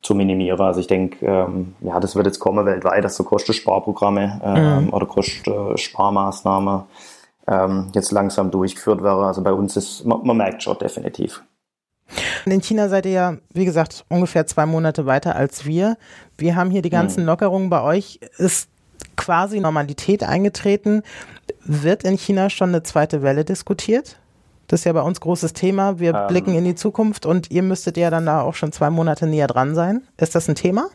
zu 0.00 0.14
minimieren. 0.14 0.60
Also 0.60 0.80
ich 0.80 0.86
denke, 0.86 1.26
ähm, 1.26 1.74
ja, 1.80 1.98
das 1.98 2.14
wird 2.14 2.26
jetzt 2.26 2.38
kommen 2.38 2.64
weltweit, 2.66 3.04
dass 3.04 3.16
so 3.16 3.24
Kostensparprogramme 3.24 4.40
ähm, 4.44 4.84
mhm. 4.84 4.92
oder 4.92 5.06
Kostensparmaßnahmen 5.06 6.82
ähm, 7.48 7.88
jetzt 7.94 8.12
langsam 8.12 8.50
durchgeführt 8.50 9.02
werden. 9.02 9.24
Also 9.24 9.42
bei 9.42 9.52
uns 9.52 9.76
ist, 9.76 10.04
man, 10.04 10.24
man 10.24 10.36
merkt 10.36 10.62
schon 10.62 10.78
definitiv. 10.78 11.42
In 12.46 12.62
China 12.62 12.88
seid 12.88 13.06
ihr 13.06 13.12
ja, 13.12 13.36
wie 13.52 13.64
gesagt, 13.64 14.04
ungefähr 14.08 14.46
zwei 14.46 14.66
Monate 14.66 15.04
weiter 15.06 15.36
als 15.36 15.66
wir. 15.66 15.96
Wir 16.38 16.56
haben 16.56 16.70
hier 16.70 16.82
die 16.82 16.90
ganzen 16.90 17.20
hm. 17.20 17.26
Lockerungen. 17.26 17.68
Bei 17.68 17.82
euch 17.82 18.20
ist 18.38 18.68
quasi 19.16 19.60
Normalität 19.60 20.22
eingetreten. 20.22 21.02
Wird 21.64 22.04
in 22.04 22.16
China 22.16 22.48
schon 22.48 22.70
eine 22.70 22.82
zweite 22.82 23.22
Welle 23.22 23.44
diskutiert? 23.44 24.16
Das 24.68 24.80
ist 24.80 24.84
ja 24.84 24.92
bei 24.92 25.02
uns 25.02 25.20
großes 25.20 25.52
Thema. 25.52 25.98
Wir 25.98 26.14
ähm. 26.14 26.26
blicken 26.28 26.54
in 26.54 26.64
die 26.64 26.74
Zukunft 26.74 27.26
und 27.26 27.50
ihr 27.50 27.62
müsstet 27.62 27.96
ja 27.96 28.10
dann 28.10 28.26
da 28.26 28.42
auch 28.42 28.54
schon 28.54 28.72
zwei 28.72 28.90
Monate 28.90 29.26
näher 29.26 29.48
dran 29.48 29.74
sein. 29.74 30.02
Ist 30.16 30.34
das 30.34 30.48
ein 30.48 30.54
Thema? 30.54 30.88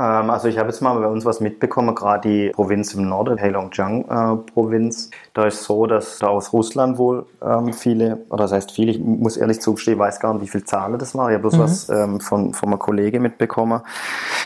Ähm, 0.00 0.30
also 0.30 0.46
ich 0.46 0.58
habe 0.58 0.68
jetzt 0.68 0.80
mal 0.80 0.94
bei 0.98 1.06
uns 1.08 1.24
was 1.24 1.40
mitbekommen, 1.40 1.94
gerade 1.94 2.28
die 2.28 2.50
Provinz 2.50 2.94
im 2.94 3.08
Norden, 3.08 3.40
Heilongjiang-Provinz. 3.40 5.06
Äh, 5.06 5.10
da 5.34 5.46
ist 5.46 5.64
so, 5.64 5.86
dass 5.86 6.20
da 6.20 6.28
aus 6.28 6.52
Russland 6.52 6.98
wohl 6.98 7.26
ähm, 7.42 7.72
viele, 7.72 8.18
oder 8.30 8.44
das 8.44 8.52
heißt 8.52 8.70
viele, 8.70 8.92
ich 8.92 9.00
muss 9.00 9.36
ehrlich 9.36 9.60
zugestehen, 9.60 9.96
ich 9.96 10.00
weiß 10.00 10.20
gar 10.20 10.34
nicht, 10.34 10.42
wie 10.42 10.48
viele 10.48 10.64
Zahlen 10.64 10.98
das 10.98 11.16
war. 11.16 11.30
Ich 11.30 11.34
habe 11.34 11.42
bloß 11.42 11.56
mhm. 11.56 11.60
was 11.60 11.88
ähm, 11.88 12.20
von, 12.20 12.54
von 12.54 12.68
einem 12.68 12.78
Kollegen 12.78 13.22
mitbekommen. 13.22 13.80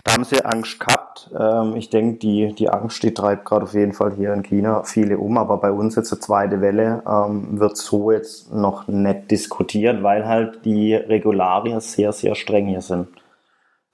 Da 0.04 0.12
haben 0.12 0.24
sie 0.24 0.42
Angst 0.42 0.80
gehabt. 0.80 1.30
Ähm, 1.38 1.76
ich 1.76 1.90
denke, 1.90 2.18
die, 2.18 2.54
die 2.54 2.70
Angst, 2.70 3.02
die 3.02 3.12
treibt 3.12 3.44
gerade 3.44 3.64
auf 3.64 3.74
jeden 3.74 3.92
Fall 3.92 4.14
hier 4.14 4.32
in 4.32 4.42
China 4.42 4.84
viele 4.84 5.18
um, 5.18 5.36
aber 5.36 5.58
bei 5.58 5.70
uns 5.70 5.96
jetzt 5.96 6.12
eine 6.12 6.20
zweite 6.20 6.62
Welle 6.62 7.02
ähm, 7.06 7.60
wird 7.60 7.76
so 7.76 8.10
jetzt 8.10 8.52
noch 8.54 8.88
nicht 8.88 9.30
diskutiert, 9.30 10.02
weil 10.02 10.26
halt 10.26 10.64
die 10.64 10.94
Regularien 10.94 11.80
sehr, 11.80 12.12
sehr 12.12 12.34
streng 12.34 12.68
hier 12.68 12.80
sind. 12.80 13.08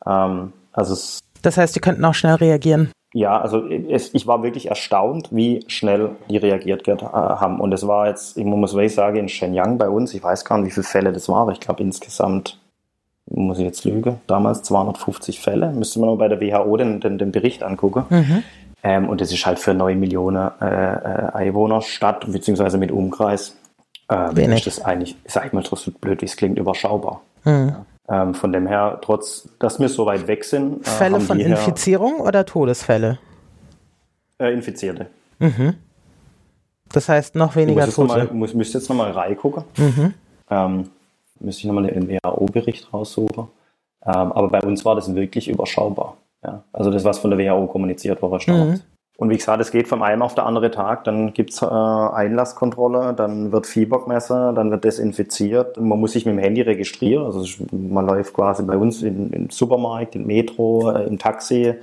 Ähm, 0.06 0.52
also 0.72 0.92
es 0.92 1.18
das 1.42 1.56
heißt, 1.56 1.74
die 1.76 1.80
könnten 1.80 2.04
auch 2.04 2.14
schnell 2.14 2.34
reagieren. 2.34 2.90
Ja, 3.14 3.40
also 3.40 3.66
es, 3.66 4.12
ich 4.12 4.26
war 4.26 4.42
wirklich 4.42 4.68
erstaunt, 4.68 5.28
wie 5.30 5.64
schnell 5.66 6.10
die 6.28 6.36
reagiert 6.36 6.86
äh, 6.86 6.96
haben. 7.00 7.60
Und 7.60 7.72
es 7.72 7.86
war 7.86 8.08
jetzt, 8.08 8.36
ich 8.36 8.44
muss 8.44 8.74
wirklich 8.74 8.94
sagen, 8.94 9.16
in 9.16 9.28
Shenyang 9.28 9.78
bei 9.78 9.88
uns, 9.88 10.12
ich 10.12 10.22
weiß 10.22 10.44
gar 10.44 10.58
nicht, 10.58 10.66
wie 10.66 10.74
viele 10.74 10.84
Fälle 10.84 11.12
das 11.12 11.28
waren, 11.28 11.42
aber 11.42 11.52
ich 11.52 11.60
glaube 11.60 11.82
insgesamt, 11.82 12.58
muss 13.30 13.58
ich 13.58 13.64
jetzt 13.64 13.84
lügen, 13.84 14.20
damals 14.26 14.62
250 14.62 15.40
Fälle. 15.40 15.70
Müsste 15.72 16.00
man 16.00 16.10
mal 16.10 16.16
bei 16.16 16.28
der 16.28 16.40
WHO 16.40 16.76
den, 16.76 17.00
den, 17.00 17.18
den 17.18 17.32
Bericht 17.32 17.62
angucken. 17.62 18.04
Mhm. 18.10 18.42
Ähm, 18.82 19.08
und 19.08 19.20
das 19.20 19.32
ist 19.32 19.44
halt 19.44 19.58
für 19.58 19.74
9 19.74 19.98
Millionen 19.98 20.50
äh, 20.60 20.66
äh, 20.66 21.32
Einwohner 21.32 21.82
Stadt, 21.82 22.30
beziehungsweise 22.30 22.78
mit 22.78 22.92
Umkreis. 22.92 23.56
Ähm, 24.10 24.36
Wenig. 24.36 24.66
Ist 24.66 24.78
das 24.78 24.84
eigentlich, 24.84 25.16
sag 25.26 25.46
ich 25.46 25.52
mal, 25.52 25.64
so 25.64 25.90
blöd, 25.90 26.22
wie 26.22 26.26
es 26.26 26.36
klingt, 26.36 26.58
überschaubar. 26.58 27.22
Mhm. 27.44 27.68
Ja. 27.68 27.86
Ähm, 28.10 28.34
von 28.34 28.52
dem 28.52 28.66
her, 28.66 28.98
trotz, 29.02 29.48
dass 29.58 29.78
wir 29.78 29.88
so 29.88 30.06
weit 30.06 30.26
weg 30.26 30.44
sind. 30.44 30.86
Äh, 30.86 30.90
Fälle 30.90 31.20
von 31.20 31.38
Infizierung 31.38 32.20
oder 32.20 32.46
Todesfälle? 32.46 33.18
Äh, 34.38 34.52
Infizierte. 34.52 35.08
Mhm. 35.38 35.74
Das 36.90 37.08
heißt 37.08 37.34
noch 37.34 37.54
weniger 37.54 37.80
ich 37.82 37.86
muss 37.86 37.94
Tote. 37.96 38.24
Mal, 38.24 38.32
muss, 38.32 38.54
müsste 38.54 38.78
jetzt 38.78 38.88
nochmal 38.88 39.10
reingucken. 39.10 39.64
Mhm. 39.76 40.14
Ähm, 40.50 40.90
müsste 41.38 41.60
ich 41.60 41.64
nochmal 41.66 41.86
den 41.86 42.08
WHO-Bericht 42.08 42.92
raussuchen. 42.92 43.48
Ähm, 44.06 44.32
aber 44.32 44.48
bei 44.48 44.60
uns 44.62 44.84
war 44.84 44.94
das 44.94 45.14
wirklich 45.14 45.48
überschaubar. 45.48 46.16
Ja? 46.42 46.64
Also 46.72 46.90
das, 46.90 47.04
was 47.04 47.18
von 47.18 47.30
der 47.30 47.38
WHO 47.38 47.66
kommuniziert 47.66 48.22
wurde, 48.22 48.50
mhm. 48.50 48.80
Und 49.20 49.30
wie 49.30 49.36
gesagt, 49.36 49.60
es 49.60 49.72
geht 49.72 49.88
vom 49.88 50.00
einen 50.02 50.22
auf 50.22 50.36
den 50.36 50.44
anderen 50.44 50.70
Tag. 50.70 51.02
Dann 51.02 51.32
gibt's 51.32 51.60
äh, 51.60 51.66
Einlasskontrolle, 51.66 53.14
dann 53.14 53.50
wird 53.50 53.66
Fieber 53.66 54.04
gemessen, 54.04 54.54
dann 54.54 54.70
wird 54.70 54.84
desinfiziert. 54.84 55.76
Man 55.76 55.98
muss 55.98 56.12
sich 56.12 56.24
mit 56.24 56.36
dem 56.36 56.38
Handy 56.38 56.62
registrieren. 56.62 57.24
Also 57.24 57.44
man 57.72 58.06
läuft 58.06 58.32
quasi 58.32 58.62
bei 58.62 58.76
uns 58.76 59.02
in, 59.02 59.30
im 59.32 59.50
Supermarkt, 59.50 60.14
im 60.14 60.24
Metro, 60.24 60.92
äh, 60.92 61.02
im 61.08 61.18
Taxi. 61.18 61.74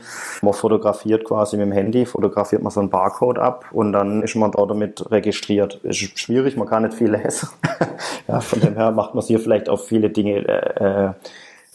Man 0.42 0.54
fotografiert 0.54 1.26
quasi 1.26 1.58
mit 1.58 1.66
dem 1.66 1.74
Handy, 1.74 2.06
fotografiert 2.06 2.64
man 2.64 2.72
so 2.72 2.80
einen 2.80 2.90
Barcode 2.90 3.40
ab 3.40 3.66
und 3.74 3.92
dann 3.92 4.24
ist 4.24 4.34
man 4.36 4.52
dort 4.52 4.72
damit 4.72 5.12
registriert. 5.12 5.82
Ist 5.84 6.18
schwierig, 6.18 6.56
man 6.56 6.70
kann 6.70 6.84
nicht 6.84 6.96
viel 6.96 7.12
lesen. 7.12 7.50
ja, 8.30 8.40
von 8.40 8.62
dem 8.62 8.76
her 8.76 8.92
macht 8.92 9.14
man 9.14 9.26
hier 9.26 9.42
vielleicht 9.42 9.68
auf 9.68 9.86
viele 9.86 10.10
Dinge 10.10 10.38
äh, 10.48 11.10
äh 11.10 11.14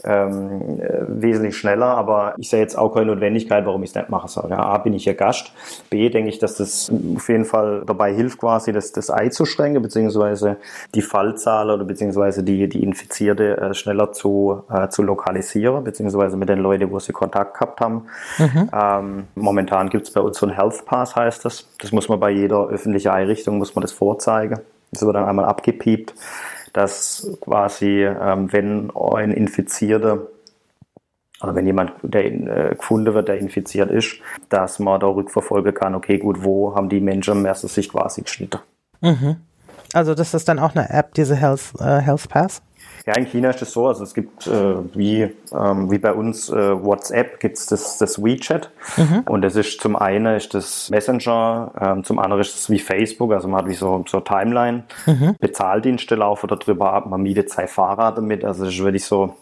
ähm, 0.04 0.80
äh, 0.80 1.02
wesentlich 1.08 1.56
schneller, 1.56 1.86
aber 1.86 2.34
ich 2.38 2.48
sehe 2.48 2.60
jetzt 2.60 2.76
auch 2.76 2.94
keine 2.94 3.06
Notwendigkeit, 3.06 3.66
warum 3.66 3.82
ich 3.82 3.90
es 3.90 3.96
nicht 3.96 4.10
machen 4.10 4.28
soll. 4.28 4.50
Ja, 4.50 4.58
A, 4.58 4.78
bin 4.78 4.94
ich 4.94 5.04
ja 5.04 5.12
Gast. 5.12 5.52
B, 5.90 6.08
denke 6.08 6.30
ich, 6.30 6.38
dass 6.38 6.54
das 6.56 6.90
auf 7.16 7.28
jeden 7.28 7.44
Fall 7.44 7.82
dabei 7.86 8.12
hilft, 8.12 8.38
quasi 8.38 8.72
das, 8.72 8.92
das 8.92 9.10
einzuschränken, 9.10 9.82
beziehungsweise 9.82 10.56
die 10.94 11.02
Fallzahl 11.02 11.70
oder 11.70 11.84
beziehungsweise 11.84 12.42
die, 12.42 12.68
die 12.68 12.82
Infizierte 12.82 13.56
äh, 13.56 13.74
schneller 13.74 14.12
zu, 14.12 14.62
äh, 14.70 14.88
zu 14.88 15.02
lokalisieren, 15.02 15.84
beziehungsweise 15.84 16.36
mit 16.36 16.48
den 16.48 16.60
Leuten, 16.60 16.90
wo 16.90 16.98
sie 16.98 17.12
Kontakt 17.12 17.54
gehabt 17.54 17.80
haben. 17.80 18.06
Mhm. 18.38 18.70
Ähm, 18.72 19.24
momentan 19.34 19.90
gibt 19.90 20.06
es 20.08 20.12
bei 20.12 20.20
uns 20.20 20.38
so 20.38 20.46
ein 20.46 20.52
Health 20.52 20.84
Pass, 20.86 21.16
heißt 21.16 21.44
das. 21.44 21.68
Das 21.80 21.92
muss 21.92 22.08
man 22.08 22.20
bei 22.20 22.30
jeder 22.30 22.68
öffentlichen 22.68 23.10
Einrichtung, 23.10 23.58
muss 23.58 23.74
man 23.74 23.82
das 23.82 23.92
vorzeigen. 23.92 24.60
Das 24.92 25.02
wird 25.02 25.14
dann 25.14 25.24
einmal 25.24 25.44
abgepiept 25.44 26.14
dass 26.72 27.30
quasi, 27.40 28.04
ähm, 28.04 28.52
wenn 28.52 28.90
ein 28.90 29.32
Infizierter 29.32 30.26
oder 31.42 31.54
wenn 31.54 31.66
jemand, 31.66 31.92
der 32.02 32.24
äh, 32.26 32.74
gefunden 32.74 33.14
wird, 33.14 33.28
der 33.28 33.38
infiziert 33.38 33.90
ist, 33.90 34.16
dass 34.50 34.78
man 34.78 35.00
da 35.00 35.06
rückverfolgen 35.06 35.72
kann, 35.72 35.94
okay, 35.94 36.18
gut, 36.18 36.44
wo 36.44 36.74
haben 36.74 36.88
die 36.88 37.00
Menschen 37.00 37.42
mehr 37.42 37.54
sich 37.54 37.88
quasi 37.88 38.22
geschnitten. 38.22 38.60
Mhm. 39.00 39.36
Also 39.92 40.14
das 40.14 40.34
ist 40.34 40.48
dann 40.48 40.58
auch 40.58 40.74
eine 40.74 40.90
App, 40.90 41.14
diese 41.14 41.34
Health, 41.34 41.72
äh, 41.80 41.98
Health 41.98 42.28
Pass? 42.28 42.62
Ja, 43.06 43.14
in 43.16 43.26
China 43.26 43.50
ist 43.50 43.62
es 43.62 43.72
so, 43.72 43.88
also 43.88 44.04
es 44.04 44.14
gibt 44.14 44.46
äh, 44.46 44.74
wie, 44.94 45.22
ähm, 45.52 45.90
wie 45.90 45.98
bei 45.98 46.12
uns 46.12 46.50
äh, 46.50 46.84
WhatsApp 46.84 47.40
gibt 47.40 47.56
es 47.56 47.66
das, 47.66 47.98
das 47.98 48.22
WeChat 48.22 48.70
mhm. 48.96 49.22
und 49.26 49.42
das 49.42 49.56
ist 49.56 49.80
zum 49.80 49.96
einen 49.96 50.36
ist 50.36 50.52
das 50.54 50.90
Messenger, 50.90 51.72
ähm, 51.80 52.04
zum 52.04 52.18
anderen 52.18 52.42
ist 52.42 52.54
es 52.54 52.68
wie 52.68 52.78
Facebook, 52.78 53.32
also 53.32 53.48
man 53.48 53.62
hat 53.62 53.68
wie 53.68 53.74
so, 53.74 54.04
so 54.06 54.20
Timeline, 54.20 54.84
mhm. 55.06 55.34
Bezahldienste 55.40 56.14
laufen 56.14 56.48
darüber 56.48 56.92
ab, 56.92 57.06
man 57.06 57.22
mietet 57.22 57.50
zwei 57.50 57.66
Fahrer 57.66 58.12
damit, 58.12 58.44
also 58.44 58.64
das 58.64 58.74
ist 58.74 58.82
wirklich 58.82 59.04
so 59.04 59.34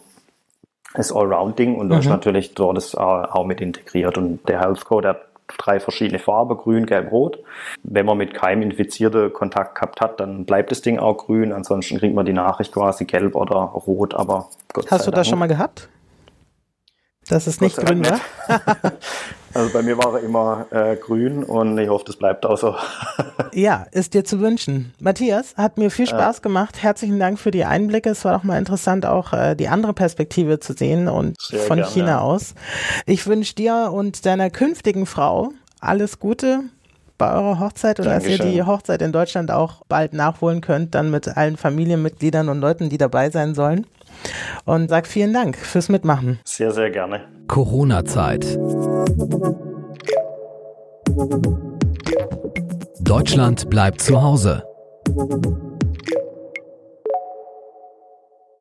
das 0.95 1.13
Allround-Ding 1.13 1.77
und 1.77 1.87
mhm. 1.87 1.91
da 1.91 1.99
ist 1.99 2.09
natürlich 2.09 2.55
dort 2.55 2.79
ist 2.79 2.97
auch 2.97 3.45
mit 3.45 3.61
integriert 3.61 4.17
und 4.17 4.49
der 4.49 4.61
Health 4.61 4.85
Code 4.85 5.09
hat 5.09 5.28
drei 5.57 5.81
verschiedene 5.81 6.19
Farben, 6.19 6.57
grün, 6.57 6.87
gelb, 6.87 7.11
rot. 7.11 7.39
Wenn 7.83 8.07
man 8.07 8.19
mit 8.19 8.35
keinem 8.35 8.63
Infizierten 8.63 9.33
Kontakt 9.33 9.77
gehabt 9.77 10.01
hat, 10.01 10.21
dann 10.21 10.45
bleibt 10.45 10.71
das 10.71 10.83
Ding 10.83 10.99
auch 10.99 11.17
grün. 11.17 11.53
Ansonsten 11.53 11.99
kriegt 11.99 12.15
man 12.15 12.27
die 12.27 12.33
Nachricht 12.33 12.73
quasi 12.73 13.05
gelb 13.05 13.35
oder 13.35 13.57
rot, 13.57 14.15
aber 14.15 14.49
Gott 14.73 14.91
Hast 14.91 15.07
du 15.07 15.11
das 15.11 15.29
schon 15.29 15.39
mal 15.39 15.47
gehabt? 15.47 15.89
Dass 17.29 17.47
es 17.47 17.61
nicht 17.61 17.77
grün 17.77 18.05
war? 18.05 18.21
also 19.55 19.73
bei 19.73 19.83
mir 19.83 19.99
war 19.99 20.15
er 20.15 20.21
immer 20.21 20.67
äh, 20.71 20.97
grün 20.97 21.45
und 21.45 21.79
ich 21.79 21.89
hoffe, 21.89 22.05
das 22.07 22.17
bleibt 22.17 22.47
auch 22.47 22.57
so. 22.57 22.75
ja, 23.53 23.87
ist 23.93 24.15
dir 24.15 24.25
zu 24.25 24.41
wünschen. 24.41 24.95
Matthias, 24.99 25.55
hat 25.57 25.79
mir 25.79 25.91
viel 25.91 26.07
Spaß 26.07 26.39
äh, 26.39 26.43
gemacht. 26.43 26.83
Herzlichen 26.83 27.19
Dank 27.19 27.39
für 27.39 27.51
die 27.51 27.65
Einblicke. 27.65 28.11
Es 28.11 28.25
war 28.25 28.37
auch 28.37 28.45
mal 28.45 28.59
interessant, 28.59 29.05
auch 29.05 29.33
äh, 29.33 29.55
die 29.55 29.69
andere 29.69 29.93
Perspektive 29.93 30.61
zu 30.61 30.73
sehen 30.73 31.09
und 31.09 31.37
von 31.67 31.79
gern, 31.79 31.89
China 31.89 32.09
ja. 32.09 32.21
aus. 32.21 32.55
Ich 33.07 33.27
wünsche 33.27 33.55
dir 33.55 33.91
und 33.93 34.25
deiner 34.25 34.51
künftigen 34.51 35.07
Frau 35.07 35.53
alles 35.81 36.19
Gute 36.19 36.65
bei 37.19 37.33
eurer 37.33 37.59
Hochzeit 37.59 38.01
oder 38.01 38.11
Dankeschön. 38.11 38.39
dass 38.39 38.47
ihr 38.47 38.53
die 38.53 38.63
Hochzeit 38.63 39.03
in 39.03 39.13
Deutschland 39.13 39.51
auch 39.51 39.83
bald 39.89 40.13
nachholen 40.13 40.61
könnt, 40.61 40.95
dann 40.95 41.11
mit 41.11 41.37
allen 41.37 41.57
Familienmitgliedern 41.57 42.49
und 42.49 42.61
Leuten, 42.61 42.89
die 42.89 42.99
dabei 42.99 43.31
sein 43.31 43.55
sollen 43.55 43.87
und 44.65 44.89
sag 44.89 45.07
vielen 45.07 45.33
Dank 45.33 45.57
fürs 45.57 45.89
Mitmachen. 45.89 46.39
Sehr, 46.45 46.71
sehr 46.73 46.91
gerne. 46.91 47.21
Corona-Zeit. 47.49 48.59
Deutschland 53.01 53.71
bleibt 53.71 54.01
zu 54.01 54.23
Hause. 54.23 54.63